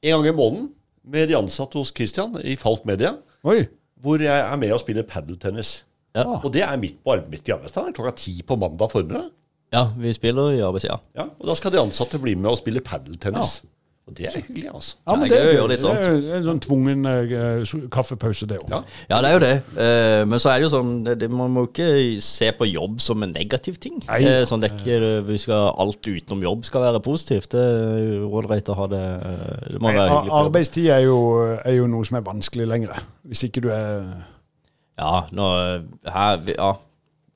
[0.03, 0.67] en gang i måneden
[1.09, 3.15] med de ansatte hos Christian i Falk Media,
[3.49, 3.65] Oi.
[4.03, 5.85] hvor jeg er med og spiller padeltennis.
[6.15, 6.27] Ja.
[6.45, 9.31] Og det er midt på midt i arbeidsdagen, klokka ti på mandag formiddag.
[9.73, 10.99] ja, vi spiller i arbeidssida.
[11.17, 13.63] Ja, og da skal de ansatte bli med og spille padeltennis.
[14.03, 14.97] Og det er hyggelig, altså.
[15.07, 16.17] Ja, men det det, er er gøy å gøy.
[16.23, 18.73] Det er en sånn tvungen uh, kaffepause, det òg.
[18.73, 18.81] Ja.
[19.13, 19.53] Ja, det er jo det.
[19.77, 21.87] Uh, men så er det jo sånn det, det, Man må ikke
[22.25, 24.01] se på jobb som en negativ ting.
[24.09, 24.19] Nei.
[24.27, 27.55] Eh, sånn det er ikke vi skal, Alt utenom jobb skal være positivt.
[27.55, 29.05] Det er ålreit å ha det
[29.71, 30.37] Det må være hyggelig.
[30.43, 31.19] Arbeidstid er jo,
[31.63, 33.05] er jo noe som er vanskelig lenger.
[33.31, 34.03] Hvis ikke du er
[34.99, 35.53] Ja, nå,
[36.11, 36.75] her, ja,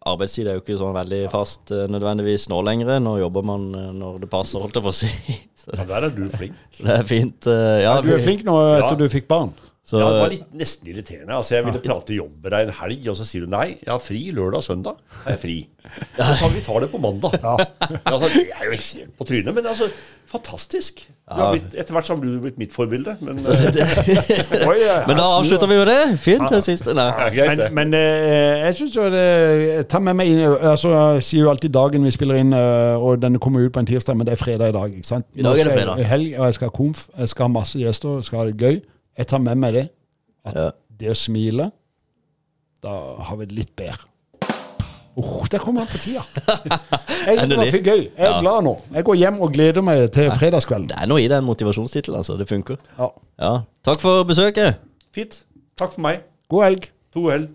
[0.06, 2.96] arbeidstid er jo ikke sånn veldig fast eh, nødvendigvis nå lenger.
[3.02, 5.10] Nå jobber man eh, når det passer, holdt jeg på å si.
[5.66, 6.54] Så Ja, der er du flink.
[6.78, 7.46] det er fint.
[7.50, 9.00] eh, ja, Du er flink nå etter Ja.
[9.00, 9.50] du fikk barn.
[9.86, 11.36] Så, Ja, det var litt nesten irriterende.
[11.36, 13.76] Altså, Jeg ville prate jobb med deg en helg, og så sier du nei.
[13.84, 14.96] Jeg har fri lørdag og søndag.
[15.22, 15.56] Jeg Er fri.
[16.16, 17.36] Så kan vi ta det på mandag.
[17.42, 17.56] Ja.
[18.16, 19.86] Altså, det er jo helt på trynet, men altså,
[20.26, 21.04] fantastisk.
[21.26, 23.14] Blitt, etter hvert så har du blitt mitt forbilde.
[23.20, 24.76] Men eh, Oi.
[25.06, 25.98] Men da avslutter vi jo det.
[26.22, 26.94] Fint det siste.
[26.94, 27.06] Nei.
[27.06, 27.70] er greit, det.
[27.70, 31.52] Men, men eh, jeg syns jo det Ta med meg inn altså, Jeg sier jo
[31.54, 34.34] alltid dagen vi spiller inn, eh, og denne kommer ut på en tirsdag, men det
[34.34, 34.98] er fredag i dag.
[34.98, 35.30] ikke sant?
[35.34, 36.02] I dag er det fredag.
[36.02, 38.50] jeg Helg, og jeg skal ha komf, jeg skal ha masse gjester, jeg skal ha
[38.50, 38.82] det gøy.
[39.16, 39.86] Jeg tar med meg det.
[40.46, 40.70] At Ja.
[41.00, 41.70] det å smile,
[42.82, 42.92] da
[43.26, 44.06] har vi det litt bedre.
[45.16, 46.20] Oh, der kom han på tida.
[47.26, 48.02] Jeg, det var for gøy.
[48.04, 48.40] Jeg er ja.
[48.42, 48.74] glad nå.
[48.92, 50.90] Jeg går hjem og gleder meg til fredagskvelden.
[50.90, 52.36] Det er noe i den motivasjonstittelen, altså.
[52.36, 52.76] Det funker.
[52.98, 53.08] Ja.
[53.40, 53.52] ja.
[53.88, 54.76] Takk for besøket.
[55.16, 55.38] Fint.
[55.80, 56.20] Takk for meg.
[56.52, 56.90] God helg.
[57.16, 57.54] God helg.